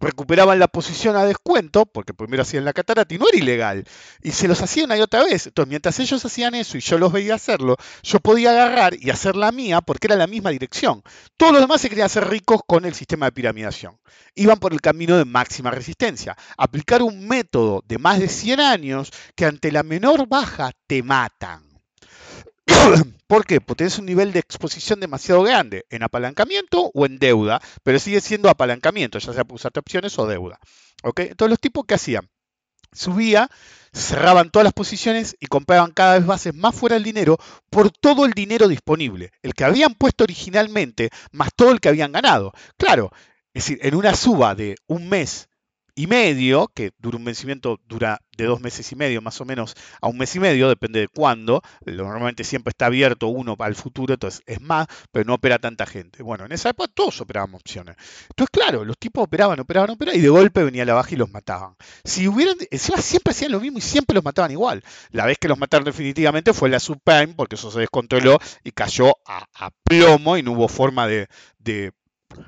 [0.00, 3.84] recuperaban la posición a descuento, porque primero hacían la catarata y no era ilegal,
[4.22, 5.46] y se los hacían una y otra vez.
[5.46, 9.36] Entonces, mientras ellos hacían eso y yo los veía hacerlo, yo podía agarrar y hacer
[9.36, 11.02] la mía porque era la misma dirección.
[11.36, 13.98] Todos los demás se querían hacer ricos con el sistema de piramidación.
[14.34, 16.36] Iban por el camino de máxima resistencia.
[16.56, 21.69] Aplicar un método de más de 100 años que ante la menor baja te matan.
[23.26, 23.60] ¿Por qué?
[23.60, 28.20] Porque tenés un nivel de exposición demasiado grande en apalancamiento o en deuda, pero sigue
[28.20, 30.58] siendo apalancamiento, ya sea por usarte opciones o deuda.
[31.02, 31.20] ¿Ok?
[31.20, 32.28] Entonces los tipos que hacían,
[32.92, 33.48] subía,
[33.92, 37.38] cerraban todas las posiciones y compraban cada vez bases más fuera del dinero
[37.70, 42.12] por todo el dinero disponible, el que habían puesto originalmente, más todo el que habían
[42.12, 42.52] ganado.
[42.76, 43.10] Claro,
[43.52, 45.48] es decir, en una suba de un mes
[46.00, 49.74] y medio, que dura un vencimiento, dura de dos meses y medio más o menos
[50.00, 51.60] a un mes y medio, depende de cuándo.
[51.84, 56.22] Normalmente siempre está abierto uno el futuro, entonces es más, pero no opera tanta gente.
[56.22, 57.96] Bueno, en esa época todos operaban opciones.
[58.30, 61.30] Entonces, claro, los tipos operaban, operaban, operaban y de golpe venía la baja y los
[61.30, 61.76] mataban.
[62.02, 64.82] Si hubieran, encima siempre hacían lo mismo y siempre los mataban igual.
[65.10, 69.12] La vez que los mataron definitivamente fue la Supreme, porque eso se descontroló y cayó
[69.26, 71.28] a, plomo y no hubo forma de,
[71.58, 71.92] de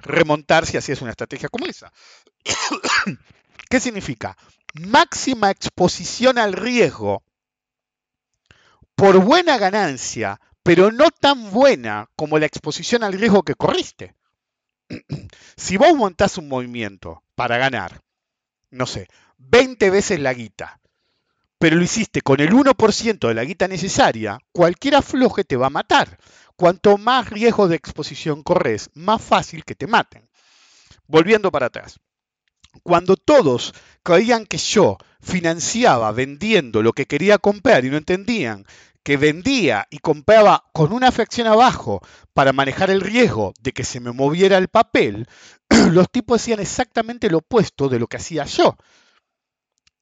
[0.03, 1.92] remontar si hacías una estrategia como esa.
[3.72, 4.36] ¿Qué significa?
[4.74, 7.22] Máxima exposición al riesgo
[8.94, 14.14] por buena ganancia, pero no tan buena como la exposición al riesgo que corriste.
[15.56, 18.02] Si vos montás un movimiento para ganar,
[18.70, 19.08] no sé,
[19.38, 20.78] 20 veces la guita,
[21.58, 25.78] pero lo hiciste con el 1% de la guita necesaria, cualquier afloje te va a
[25.80, 26.18] matar.
[26.56, 30.28] Cuanto más riesgo de exposición corres, más fácil que te maten.
[31.06, 31.98] Volviendo para atrás.
[32.82, 38.64] Cuando todos creían que yo financiaba vendiendo lo que quería comprar y no entendían
[39.02, 42.00] que vendía y compraba con una fracción abajo
[42.32, 45.26] para manejar el riesgo de que se me moviera el papel,
[45.90, 48.76] los tipos hacían exactamente lo opuesto de lo que hacía yo.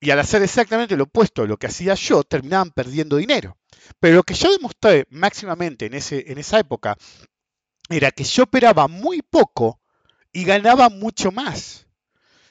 [0.00, 3.56] Y al hacer exactamente lo opuesto de lo que hacía yo, terminaban perdiendo dinero.
[3.98, 6.96] Pero lo que yo demostré máximamente en, en esa época
[7.88, 9.80] era que yo operaba muy poco
[10.32, 11.86] y ganaba mucho más.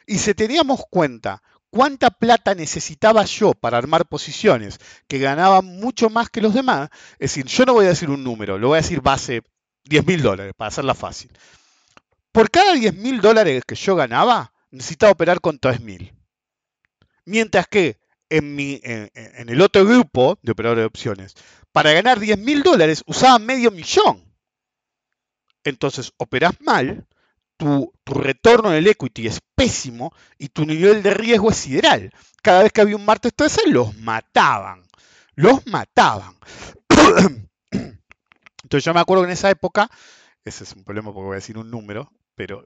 [0.09, 6.31] Y si teníamos cuenta cuánta plata necesitaba yo para armar posiciones que ganaban mucho más
[6.31, 6.89] que los demás,
[7.19, 9.43] es decir, yo no voy a decir un número, lo voy a decir base
[9.83, 11.31] 10 mil dólares, para hacerla fácil.
[12.31, 16.11] Por cada 10 mil dólares que yo ganaba, necesitaba operar con 3 mil.
[17.25, 17.99] Mientras que
[18.29, 18.57] en,
[19.13, 21.35] el otro grupo de operadores de opciones,
[21.71, 24.25] para ganar 10 mil dólares usaban medio millón.
[25.63, 27.05] Entonces, operás mal,
[27.59, 32.11] tu, tu, retorno en el equity es pésimo y tu nivel de riesgo es sideral.
[32.41, 34.83] Cada vez que había un martes 13 los mataban.
[35.35, 36.35] Los mataban.
[37.71, 39.89] Entonces yo me acuerdo que en esa época,
[40.45, 42.65] ese es un problema porque voy a decir un número, pero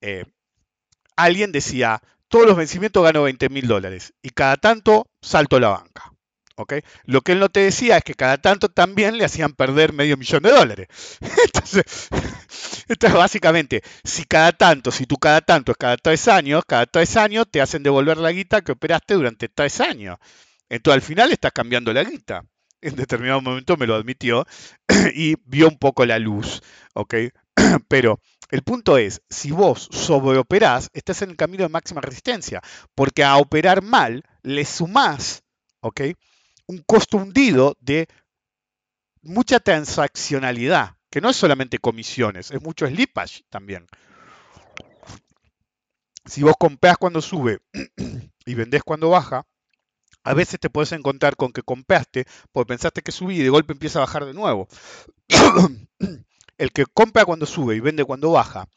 [0.00, 0.26] eh,
[1.16, 6.12] alguien decía, todos los vencimientos gano 20 mil dólares y cada tanto salto la banca.
[7.04, 10.16] Lo que él no te decía es que cada tanto también le hacían perder medio
[10.16, 10.88] millón de dólares.
[11.44, 12.08] Entonces,
[12.88, 17.16] entonces, básicamente, si cada tanto, si tú cada tanto es cada tres años, cada tres
[17.16, 20.18] años te hacen devolver la guita que operaste durante tres años.
[20.68, 22.44] Entonces al final estás cambiando la guita.
[22.80, 24.46] En determinado momento me lo admitió
[25.14, 26.62] y vio un poco la luz.
[26.94, 27.14] ¿ok?
[27.88, 32.62] Pero el punto es, si vos sobreoperás, estás en el camino de máxima resistencia,
[32.94, 35.42] porque a operar mal le sumás
[35.86, 36.00] ¿ok?
[36.66, 38.08] Un costo hundido de
[39.22, 43.86] mucha transaccionalidad, que no es solamente comisiones, es mucho slippage también.
[46.24, 47.60] Si vos comprás cuando sube
[48.46, 49.46] y vendés cuando baja,
[50.24, 53.72] a veces te puedes encontrar con que compraste porque pensaste que subía y de golpe
[53.72, 54.66] empieza a bajar de nuevo.
[56.58, 58.68] El que compra cuando sube y vende cuando baja,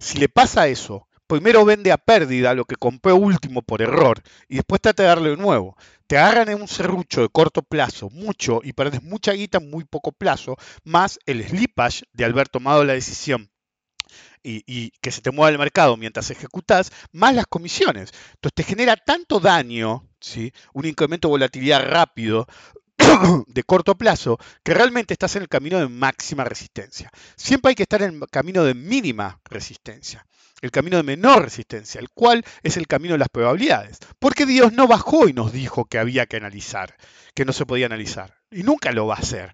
[0.00, 4.56] si le pasa eso, primero vende a pérdida lo que compró último por error y
[4.56, 5.76] después trata de darle de nuevo.
[6.08, 9.84] Te agarran en un serrucho de corto plazo, mucho, y perdes mucha guita en muy
[9.84, 13.48] poco plazo, más el slippage de haber tomado la decisión
[14.42, 18.12] y, que se te mueva el mercado mientras ejecutas, más las comisiones.
[18.34, 20.52] Entonces te genera tanto daño, ¿sí?
[20.72, 22.48] un incremento de volatilidad rápido,
[23.46, 27.10] de corto plazo, que realmente estás en el camino de máxima resistencia.
[27.36, 30.26] Siempre hay que estar en el camino de mínima resistencia
[30.60, 33.98] el camino de menor resistencia, el cual es el camino de las probabilidades.
[34.18, 36.96] Porque Dios no bajó y nos dijo que había que analizar,
[37.34, 38.34] que no se podía analizar.
[38.50, 39.52] Y nunca lo va a hacer.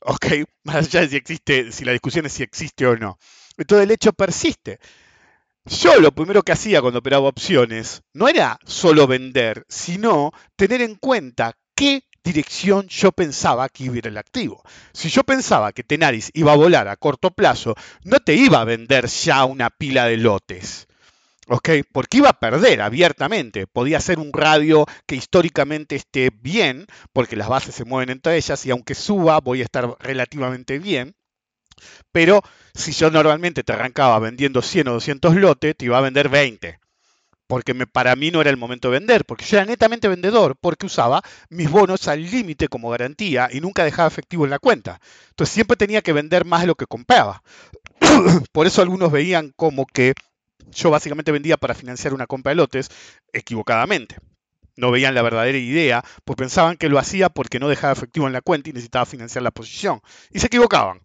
[0.00, 0.26] ¿Ok?
[0.64, 3.18] Más allá de si existe, si la discusión es si existe o no.
[3.56, 4.78] Entonces el hecho persiste.
[5.66, 10.94] Yo lo primero que hacía cuando operaba opciones no era solo vender, sino tener en
[10.94, 14.62] cuenta qué dirección yo pensaba que iba a ir el activo.
[14.92, 18.64] Si yo pensaba que Tenaris iba a volar a corto plazo, no te iba a
[18.64, 20.86] vender ya una pila de lotes.
[21.48, 21.68] ¿ok?
[21.92, 23.66] Porque iba a perder abiertamente.
[23.66, 28.64] Podía ser un radio que históricamente esté bien, porque las bases se mueven entre ellas
[28.64, 31.14] y aunque suba voy a estar relativamente bien.
[32.12, 32.42] Pero
[32.74, 36.78] si yo normalmente te arrancaba vendiendo 100 o 200 lotes, te iba a vender 20
[37.50, 40.86] porque para mí no era el momento de vender, porque yo era netamente vendedor, porque
[40.86, 45.00] usaba mis bonos al límite como garantía y nunca dejaba efectivo en la cuenta.
[45.30, 47.42] Entonces siempre tenía que vender más de lo que compraba.
[48.52, 50.14] Por eso algunos veían como que
[50.70, 52.88] yo básicamente vendía para financiar una compra de lotes
[53.32, 54.18] equivocadamente.
[54.76, 58.32] No veían la verdadera idea, pues pensaban que lo hacía porque no dejaba efectivo en
[58.32, 60.00] la cuenta y necesitaba financiar la posición.
[60.30, 61.00] Y se equivocaban.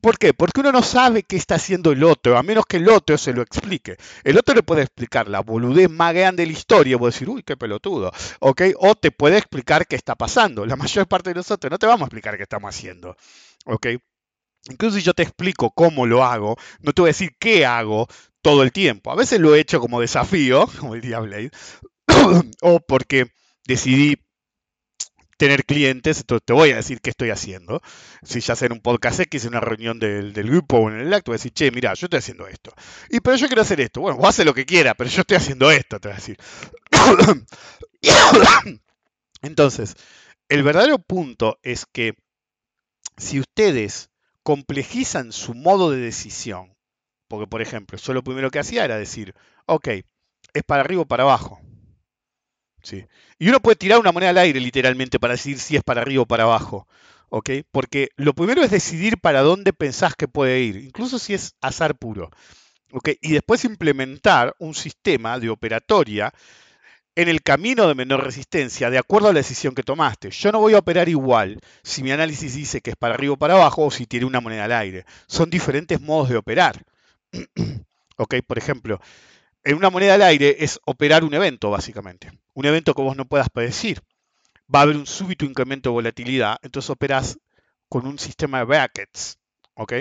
[0.00, 0.34] ¿Por qué?
[0.34, 3.32] Porque uno no sabe qué está haciendo el otro, a menos que el otro se
[3.32, 3.96] lo explique.
[4.22, 7.42] El otro le puede explicar la boludez más grande de la historia, vos decir, uy,
[7.42, 8.62] qué pelotudo, ¿ok?
[8.78, 10.66] O te puede explicar qué está pasando.
[10.66, 13.16] La mayor parte de nosotros no te vamos a explicar qué estamos haciendo,
[13.66, 13.86] ¿ok?
[14.70, 18.06] Incluso si yo te explico cómo lo hago, no te voy a decir qué hago
[18.40, 19.10] todo el tiempo.
[19.10, 21.50] A veces lo he hecho como desafío, como diría Blade,
[22.62, 23.26] o porque
[23.66, 24.23] decidí
[25.36, 27.80] tener clientes, entonces te voy a decir qué estoy haciendo.
[28.22, 31.12] Si ya sea en un podcast X, en una reunión del, grupo o en el
[31.12, 32.72] acto, voy a decir, che, mira, yo estoy haciendo esto.
[33.10, 34.00] Y pero yo quiero hacer esto.
[34.00, 36.38] Bueno, vos haces lo que quieras, pero yo estoy haciendo esto, te voy a decir.
[39.42, 39.96] Entonces,
[40.48, 42.14] el verdadero punto es que
[43.16, 44.10] si ustedes
[44.42, 46.74] complejizan su modo de decisión,
[47.28, 49.34] porque por ejemplo, yo lo primero que hacía era decir,
[49.66, 49.88] ok,
[50.52, 51.60] es para arriba o para abajo.
[52.92, 56.22] Y uno puede tirar una moneda al aire literalmente para decidir si es para arriba
[56.22, 56.86] o para abajo.
[57.28, 57.50] ¿ok?
[57.72, 61.96] Porque lo primero es decidir para dónde pensás que puede ir, incluso si es azar
[61.96, 62.30] puro.
[62.92, 63.10] ¿ok?
[63.20, 66.32] Y después implementar un sistema de operatoria
[67.16, 70.30] en el camino de menor resistencia, de acuerdo a la decisión que tomaste.
[70.30, 73.36] Yo no voy a operar igual si mi análisis dice que es para arriba o
[73.36, 75.04] para abajo o si tiene una moneda al aire.
[75.26, 76.84] Son diferentes modos de operar.
[78.16, 78.36] ¿Ok?
[78.46, 79.00] Por ejemplo,
[79.64, 82.30] en una moneda al aire es operar un evento, básicamente.
[82.52, 84.02] Un evento que vos no puedas predecir.
[84.72, 87.38] Va a haber un súbito incremento de volatilidad, entonces operas
[87.88, 89.38] con un sistema de brackets.
[89.74, 89.92] ¿Ok?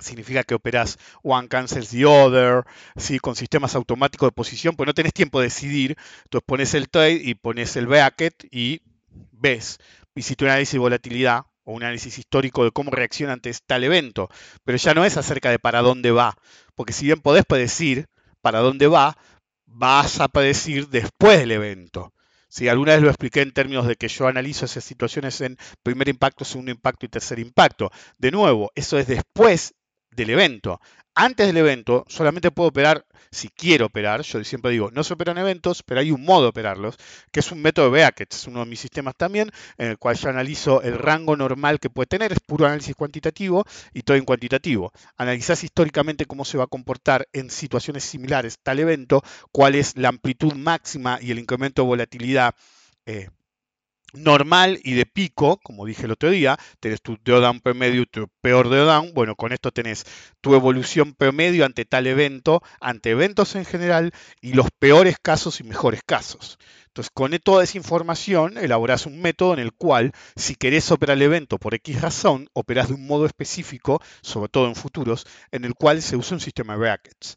[0.00, 2.64] Significa que operas one cancels the other,
[2.96, 3.20] ¿sí?
[3.20, 5.96] con sistemas automáticos de posición, pues no tenés tiempo de decidir.
[6.24, 8.82] Entonces pones el trade y pones el bracket y
[9.30, 9.78] ves.
[10.16, 14.28] Si tu análisis de volatilidad o un análisis histórico de cómo reacciona ante tal evento,
[14.64, 16.36] pero ya no es acerca de para dónde va,
[16.74, 18.08] porque si bien podés predecir,
[18.44, 19.16] para dónde va,
[19.64, 22.12] vas a predecir después del evento.
[22.46, 26.10] Si alguna vez lo expliqué en términos de que yo analizo esas situaciones en primer
[26.10, 27.90] impacto, segundo impacto y tercer impacto.
[28.18, 29.74] De nuevo, eso es después
[30.14, 30.80] del evento.
[31.14, 34.22] Antes del evento solamente puedo operar si quiero operar.
[34.22, 36.96] Yo siempre digo, no se operan eventos, pero hay un modo de operarlos,
[37.30, 40.16] que es un método de Beackett, es uno de mis sistemas también, en el cual
[40.16, 44.24] yo analizo el rango normal que puede tener, es puro análisis cuantitativo y todo en
[44.24, 44.92] cuantitativo.
[45.16, 50.08] Analizás históricamente cómo se va a comportar en situaciones similares tal evento, cuál es la
[50.08, 52.54] amplitud máxima y el incremento de volatilidad.
[53.06, 53.28] Eh,
[54.14, 58.28] normal y de pico, como dije el otro día, tenés tu drawdown promedio y tu
[58.40, 60.04] peor drawdown, bueno, con esto tenés
[60.40, 65.64] tu evolución promedio ante tal evento, ante eventos en general y los peores casos y
[65.64, 66.58] mejores casos.
[66.94, 71.22] Entonces, con toda esa información, elaborás un método en el cual, si querés operar el
[71.22, 75.74] evento por X razón, operás de un modo específico, sobre todo en futuros, en el
[75.74, 77.34] cual se usa un sistema de brackets.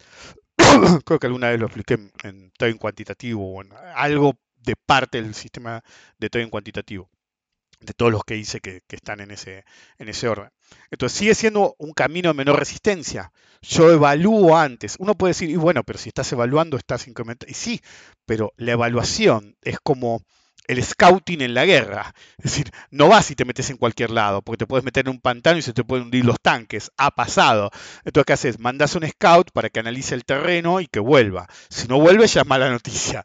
[1.05, 4.37] Creo que alguna vez lo expliqué en trading cuantitativo o en algo
[4.67, 5.81] de parte del sistema
[6.19, 7.09] de trading cuantitativo,
[7.79, 9.63] de todos los que hice que, están en ese,
[9.97, 10.49] en ese orden.
[10.91, 13.31] Entonces sigue siendo un camino de menor resistencia.
[13.61, 14.97] Yo evalúo antes.
[14.99, 17.49] Uno puede decir, y bueno, pero si estás evaluando, estás incrementando.
[17.49, 17.81] Y sí,
[18.25, 20.21] pero la evaluación es como
[20.67, 22.13] el scouting en la guerra.
[22.37, 25.11] Es decir, no vas y te metes en cualquier lado, porque te puedes meter en
[25.11, 26.91] un pantano y se te pueden hundir los tanques.
[26.97, 27.71] Ha pasado.
[28.05, 28.59] Entonces, ¿qué haces?
[28.59, 31.47] Mandas un scout para que analice el terreno y que vuelva.
[31.69, 33.23] Si no vuelve, ya es mala noticia.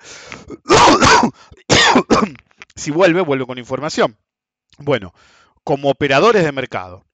[2.77, 4.17] si vuelve, vuelve con información.
[4.79, 5.13] Bueno,
[5.65, 7.05] como operadores de mercado,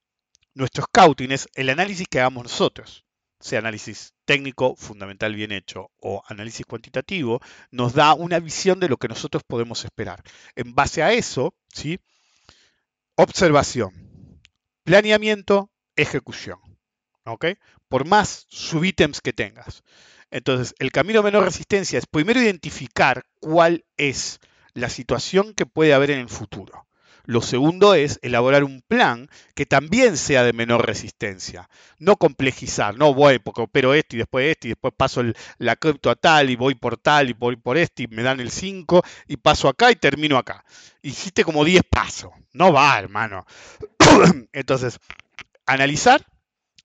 [0.53, 3.05] nuestro scouting es el análisis que hagamos nosotros
[3.39, 8.97] sea análisis técnico, fundamental bien hecho, o análisis cuantitativo, nos da una visión de lo
[8.97, 10.23] que nosotros podemos esperar.
[10.55, 11.99] En base a eso, ¿sí?
[13.15, 14.41] observación,
[14.83, 16.59] planeamiento, ejecución.
[17.29, 17.45] ¿ok?
[17.87, 19.83] Por más subítems que tengas.
[20.31, 24.39] Entonces, el camino menor resistencia es primero identificar cuál es
[24.73, 26.85] la situación que puede haber en el futuro.
[27.29, 31.69] Lo segundo es elaborar un plan que también sea de menor resistencia.
[31.99, 35.21] No complejizar, no voy porque opero esto y después esto y después paso
[35.59, 38.39] la cripto a tal y voy por tal y voy por este y me dan
[38.39, 40.65] el 5 y paso acá y termino acá.
[41.03, 42.31] Hiciste como 10 pasos.
[42.51, 43.45] No va, hermano.
[44.51, 44.97] Entonces,
[45.67, 46.25] analizar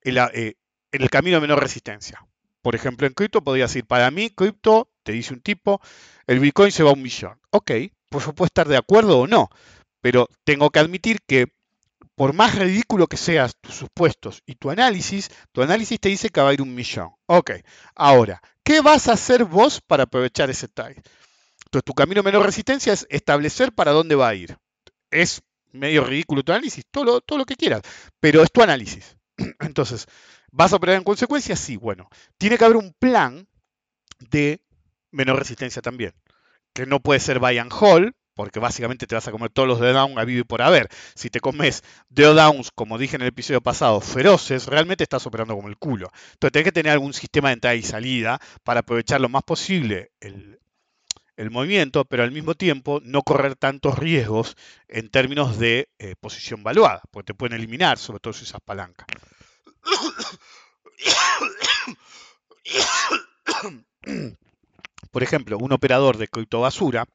[0.05, 0.57] eh,
[0.93, 2.23] en el camino de menor resistencia.
[2.61, 5.81] Por ejemplo, en cripto podría decir, para mí, cripto, te dice un tipo,
[6.27, 7.41] el Bitcoin se va a un millón.
[7.49, 7.71] Ok,
[8.11, 9.49] pues yo puedo estar de acuerdo o no,
[10.05, 11.47] pero tengo que admitir que
[12.15, 16.43] por más ridículo que sean tus supuestos y tu análisis, tu análisis te dice que
[16.43, 17.13] va a ir un millón.
[17.25, 17.53] Ok,
[17.95, 21.03] ahora, ¿qué vas a hacer vos para aprovechar ese trade?
[21.65, 24.59] Entonces, tu camino menor resistencia es establecer para dónde va a ir.
[25.11, 25.41] Es
[25.73, 27.81] medio ridículo tu análisis, todo lo, todo lo que quieras,
[28.21, 29.17] pero es tu análisis.
[29.61, 30.07] Entonces,
[30.53, 31.57] ¿vas a operar en consecuencia?
[31.57, 33.49] Sí, bueno, tiene que haber un plan
[34.21, 34.61] de
[35.13, 36.13] menor resistencia también,
[36.75, 39.79] que no puede ser buy and hold, porque básicamente te vas a comer todos los
[39.79, 40.89] drawdowns a vivo y por haber.
[41.15, 45.69] Si te comes drawdowns, como dije en el episodio pasado, feroces, realmente estás operando como
[45.69, 46.11] el culo.
[46.33, 50.11] Entonces tenés que tener algún sistema de entrada y salida para aprovechar lo más posible
[50.21, 50.59] el,
[51.51, 54.57] movimiento, pero al mismo tiempo no correr tantos riesgos
[54.89, 59.05] en términos de eh, posición valuada, porque te pueden eliminar, sobre todo si usas palanca.
[65.11, 67.07] Por ejemplo, un operador de criptobasura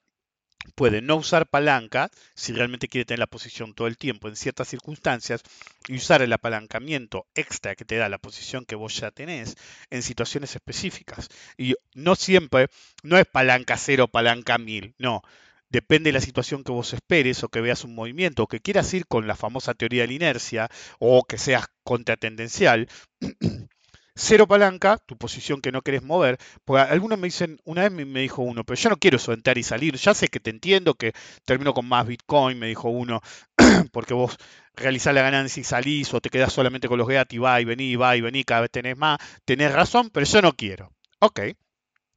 [0.76, 4.68] puede no usar palanca si realmente quiere tener la posición todo el tiempo en ciertas
[4.68, 5.41] circunstancias
[5.88, 9.55] y usar el apalancamiento extra que te da la posición que vos ya tenés
[9.89, 11.30] en situaciones específicas.
[11.57, 12.68] Y no siempre,
[13.03, 15.22] no es palanca cero, palanca mil, no.
[15.70, 18.91] Depende de la situación que vos esperes o que veas un movimiento o que quieras
[18.93, 22.88] ir con la famosa teoría de la inercia o que seas contratendencial.
[24.22, 26.38] Cero palanca, tu posición que no querés mover.
[26.65, 29.57] Porque algunos me dicen, una vez me dijo uno, pero yo no quiero eso entrar
[29.57, 29.95] y salir.
[29.95, 31.13] Ya sé que te entiendo, que
[31.45, 33.22] termino con más Bitcoin, me dijo uno,
[33.93, 34.36] porque vos
[34.76, 37.65] realizás la ganancia y salís o te quedás solamente con los GAT y va y
[37.65, 39.20] vení, va y vení, cada vez tenés más.
[39.45, 40.91] Tenés razón, pero yo no quiero.
[41.20, 41.39] Ok.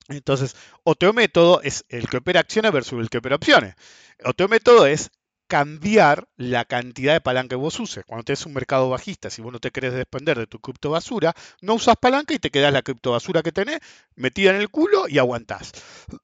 [0.09, 3.77] Entonces, otro método es el que opera acciones versus el que opera opciones.
[4.25, 5.11] Otro método es
[5.53, 8.07] cambiar la cantidad de palanca que vos uses.
[8.07, 11.75] Cuando tenés un mercado bajista, si vos no te querés despender de tu criptobasura, no
[11.75, 13.81] usas palanca y te quedás la criptobasura que tenés
[14.17, 15.73] metida en el culo y aguantás.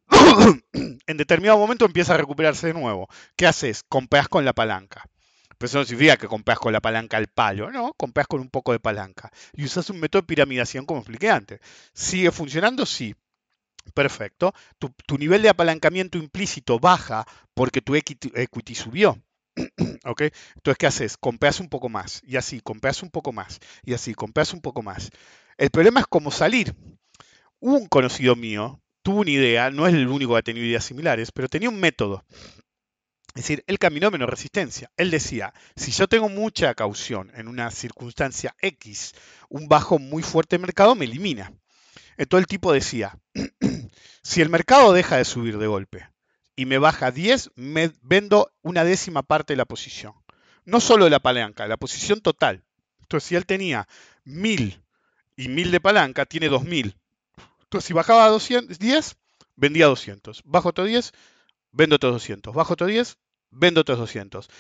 [0.73, 3.07] en determinado momento empieza a recuperarse de nuevo.
[3.37, 3.83] ¿Qué haces?
[3.87, 5.05] Compras con la palanca.
[5.59, 8.49] Pero eso no significa que compras con la palanca al palo, no, compras con un
[8.49, 9.31] poco de palanca.
[9.53, 11.61] Y usas un método de piramidación como expliqué antes.
[11.93, 12.87] ¿Sigue funcionando?
[12.87, 13.15] Sí.
[13.95, 14.53] Perfecto.
[14.79, 19.21] Tu, nivel de apalancamiento implícito baja porque tu equity, subió.
[20.05, 20.23] ¿Ok?
[20.57, 21.17] Entonces, ¿qué haces?
[21.17, 24.83] Compras un poco más, y así, compras un poco más, y así, compras un poco
[24.83, 25.11] más.
[25.57, 26.75] El problema es cómo salir.
[27.61, 31.33] Un conocido mío tuvo una idea, no es el único que ha tenido ideas similares,
[31.33, 32.25] pero tenía un método.
[33.39, 34.91] Es decir, él caminó menos resistencia.
[34.97, 39.15] Él decía, si yo tengo mucha caución en una circunstancia X,
[39.49, 41.53] un bajo muy fuerte de mercado me elimina.
[42.19, 43.19] Entonces el tipo decía,
[44.23, 46.09] si el mercado deja de subir de golpe
[46.57, 50.13] y me baja 10, me vendo una décima parte de la posición.
[50.65, 52.65] No solo de la palanca, la posición total.
[53.01, 53.89] Entonces, si él tenía
[54.25, 54.83] 1000
[55.37, 56.97] y 1000 de palanca, tiene 2000.
[57.63, 59.17] Entonces, si bajaba a 10,
[59.55, 60.43] vendía 200.
[60.45, 61.13] Bajo otro 10,
[61.71, 62.53] vendo otros 200.
[62.53, 63.17] Bajo otro 10,
[63.51, 64.51] vendo otros 200.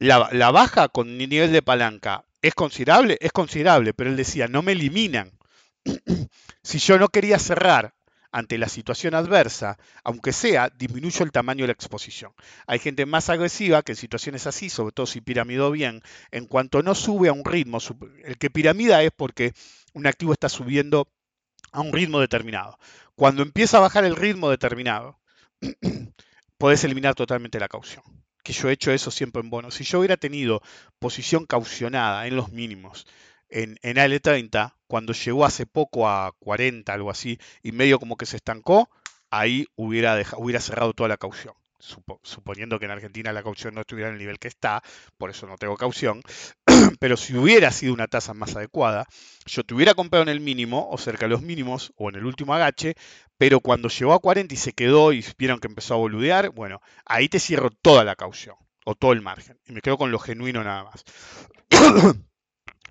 [0.00, 4.62] La, la baja con nivel de palanca es considerable, es considerable, pero él decía, no
[4.62, 5.38] me eliminan.
[6.62, 7.94] si yo no quería cerrar
[8.34, 12.32] ante la situación adversa, aunque sea, disminuyo el tamaño de la exposición.
[12.66, 16.82] Hay gente más agresiva que en situaciones así, sobre todo si piramidó bien, en cuanto
[16.82, 17.78] no sube a un ritmo,
[18.24, 19.52] el que piramida es porque
[19.92, 21.08] un activo está subiendo
[21.70, 22.76] a un ritmo determinado.
[23.14, 25.20] Cuando empieza a bajar el ritmo determinado,
[26.58, 28.02] puedes eliminar totalmente la caución.
[28.42, 29.76] Que yo he hecho eso siempre en bonos.
[29.76, 30.60] Si yo hubiera tenido
[30.98, 33.06] posición caucionada en los mínimos
[33.54, 38.26] en, en AL30, cuando llegó hace poco a 40, algo así, y medio como que
[38.26, 38.90] se estancó,
[39.30, 40.22] ahí hubiera,
[40.60, 41.54] cerrado toda la caución.
[42.22, 44.82] suponiendo que en Argentina la caución no estuviera en el nivel que está,
[45.18, 46.22] por eso no tengo caución,
[46.98, 49.06] pero si hubiera sido una tasa más adecuada,
[49.46, 52.24] yo te hubiera comprado en el mínimo o cerca de los mínimos o en el
[52.24, 52.96] último agache,
[53.38, 56.80] pero cuando llegó a 40 y se quedó y vieron que empezó a boludear, bueno,
[57.04, 60.18] ahí te cierro toda la caución o todo el margen y me quedo con lo
[60.18, 61.04] genuino nada más.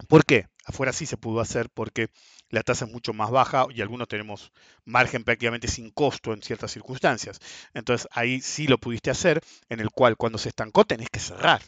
[0.07, 0.47] ¿Por qué?
[0.65, 2.09] Afuera sí se pudo hacer porque
[2.49, 4.51] la tasa es mucho más baja y algunos tenemos
[4.85, 7.39] margen prácticamente sin costo en ciertas circunstancias.
[7.73, 11.61] Entonces ahí sí lo pudiste hacer, en el cual cuando se estancó tenés que cerrar.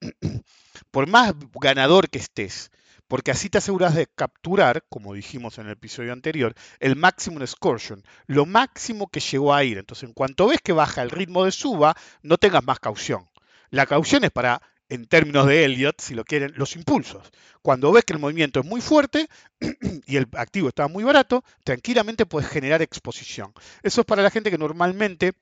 [0.90, 2.70] Por más ganador que estés,
[3.06, 8.02] porque así te aseguras de capturar, como dijimos en el episodio anterior, el maximum excursion,
[8.26, 9.78] lo máximo que llegó a ir.
[9.78, 13.28] Entonces, en cuanto ves que baja el ritmo de suba, no tengas más caución.
[13.70, 17.30] La caución es para en términos de Elliot, si lo quieren, los impulsos.
[17.62, 19.28] Cuando ves que el movimiento es muy fuerte
[20.06, 23.52] y el activo está muy barato, tranquilamente puedes generar exposición.
[23.82, 25.32] Eso es para la gente que normalmente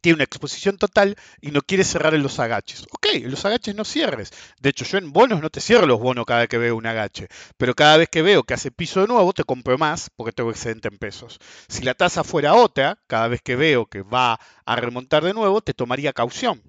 [0.00, 2.86] tiene una exposición total y no quiere cerrar en los agaches.
[2.92, 4.30] Ok, en los agaches no cierres.
[4.58, 6.86] De hecho, yo en bonos no te cierro los bonos cada vez que veo un
[6.86, 7.28] agache.
[7.58, 10.50] Pero cada vez que veo que hace piso de nuevo, te compro más porque tengo
[10.50, 11.38] excedente en pesos.
[11.68, 15.60] Si la tasa fuera otra, cada vez que veo que va a remontar de nuevo,
[15.60, 16.62] te tomaría caución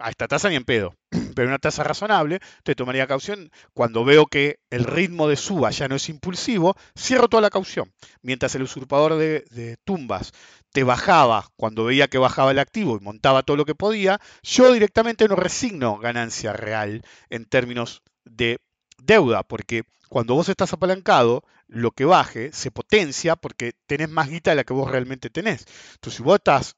[0.00, 0.94] a esta tasa ni en pedo,
[1.40, 3.50] pero una tasa razonable, te tomaría caución.
[3.72, 7.94] Cuando veo que el ritmo de suba ya no es impulsivo, cierro toda la caución.
[8.20, 10.32] Mientras el usurpador de, tumbas
[10.70, 14.70] te bajaba cuando veía que bajaba el activo y montaba todo lo que podía, yo
[14.70, 18.58] directamente no resigno ganancia real en términos de
[18.98, 24.50] deuda, porque cuando vos estás apalancado, lo que baje se potencia porque tenés más guita
[24.50, 25.64] de la que vos realmente tenés.
[25.94, 26.76] Entonces, si vos estás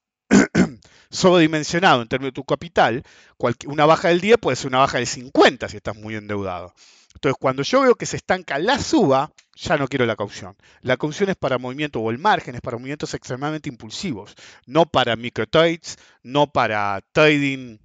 [1.10, 3.02] sobredimensionado en términos de tu capital,
[3.66, 6.74] una baja del 10 puede ser una baja del 50 si estás muy endeudado.
[7.14, 10.56] Entonces, cuando yo veo que se estanca la suba, ya no quiero la caución.
[10.80, 14.34] La caución es para movimiento o el margen es para movimientos extremadamente impulsivos,
[14.66, 17.78] no para microtrades, no para trading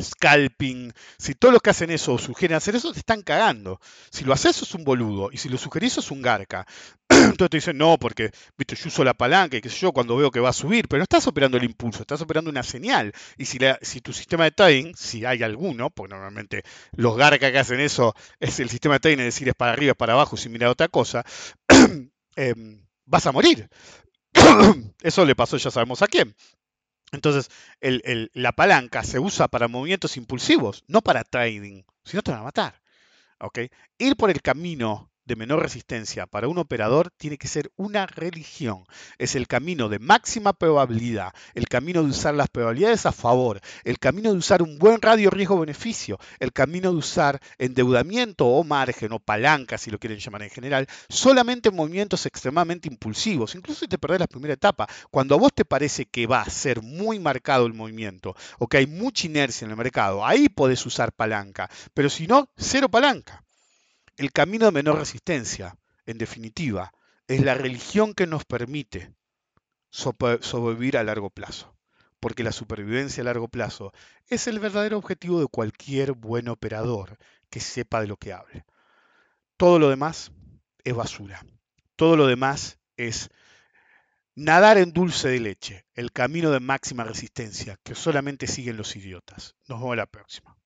[0.00, 3.80] scalping, si todos los que hacen eso o sugieren hacer eso, te están cagando.
[4.10, 5.30] Si lo haces, es un boludo.
[5.32, 6.66] Y si lo sugerís, es un garca.
[7.08, 10.16] Entonces te dicen, no, porque viste, yo uso la palanca y qué sé yo cuando
[10.16, 13.12] veo que va a subir, pero no estás operando el impulso, estás operando una señal.
[13.36, 13.58] Y si,
[14.00, 16.62] tu sistema de trading, si hay alguno, porque normalmente
[16.92, 19.92] los garca que hacen eso es el sistema de trading, es decir, es para arriba,
[19.92, 21.24] es para abajo, sin mirar otra cosa,
[22.36, 23.68] em, vas a morir.
[25.02, 26.34] eso le pasó, ya sabemos a quién.
[27.12, 27.50] Entonces,
[28.32, 32.44] la palanca se usa para movimientos impulsivos, no para trading, si no te van a
[32.44, 32.80] matar.
[33.98, 38.84] Ir por el camino de menor resistencia para un operador tiene que ser una religión.
[39.18, 43.98] Es el camino de máxima probabilidad, el camino de usar las probabilidades a favor, el
[43.98, 49.18] camino de usar un buen radio riesgo-beneficio, el camino de usar endeudamiento o margen o
[49.18, 53.54] palanca, si lo quieren llamar en general, solamente en movimientos extremadamente impulsivos.
[53.54, 56.50] Incluso si te perdés la primera etapa, cuando a vos te parece que va a
[56.50, 60.84] ser muy marcado el movimiento o que hay mucha inercia en el mercado, ahí podés
[60.86, 63.44] usar palanca, pero si no, cero palanca.
[64.16, 66.92] El camino de menor resistencia, en definitiva,
[67.26, 69.14] es la religión que nos permite
[69.90, 71.74] sobrevivir a largo plazo,
[72.20, 73.92] porque la supervivencia a largo plazo
[74.28, 77.16] es el verdadero objetivo de cualquier buen operador
[77.48, 78.64] que sepa de lo que hable.
[79.56, 80.30] Todo lo demás
[80.84, 81.44] es basura.
[81.96, 83.30] Todo lo demás es
[84.34, 89.54] nadar en dulce de leche, el camino de máxima resistencia que solamente siguen los idiotas.
[89.68, 90.56] Nos vemos la próxima.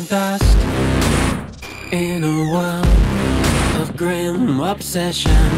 [0.00, 0.56] Were dust
[1.92, 5.50] in a world of grim obsession.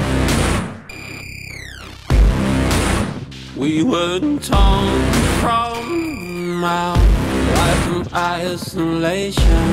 [3.56, 5.02] We were torn
[5.40, 9.68] from our life of isolation.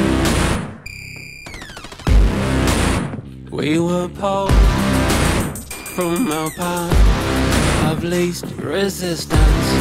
[3.49, 4.51] We were pulled
[5.95, 9.78] from our path of least resistance.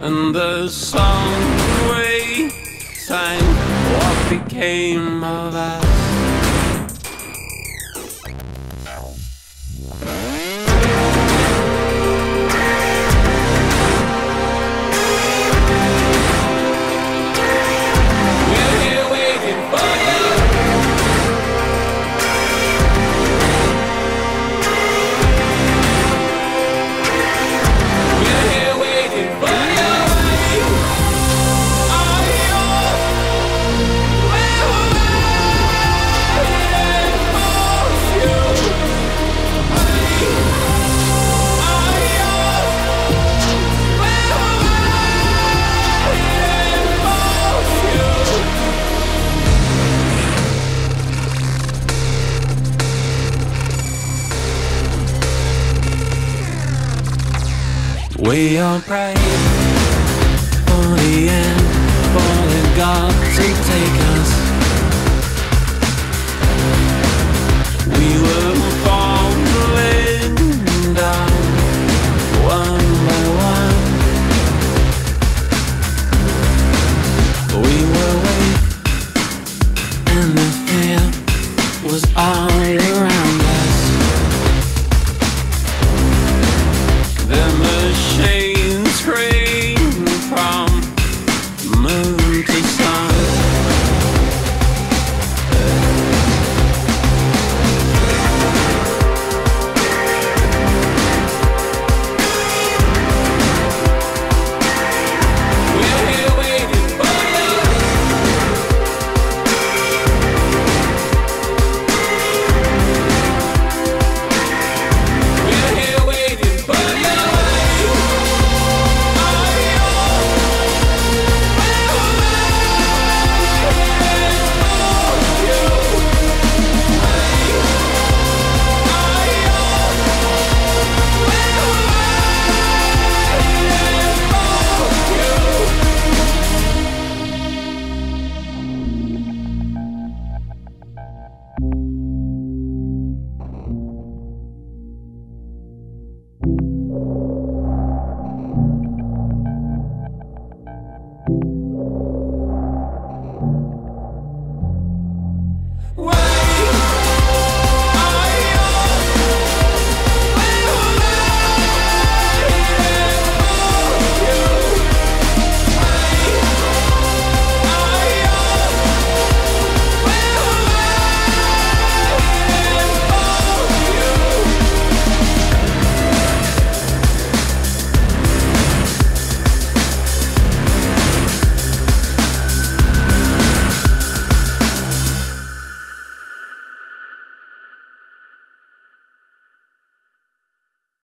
[0.00, 1.32] And the song
[1.90, 2.50] we
[2.94, 5.87] sang, what became of us?
[58.28, 59.16] We are praying
[60.66, 61.60] for the end,
[62.12, 64.07] for the God to take us.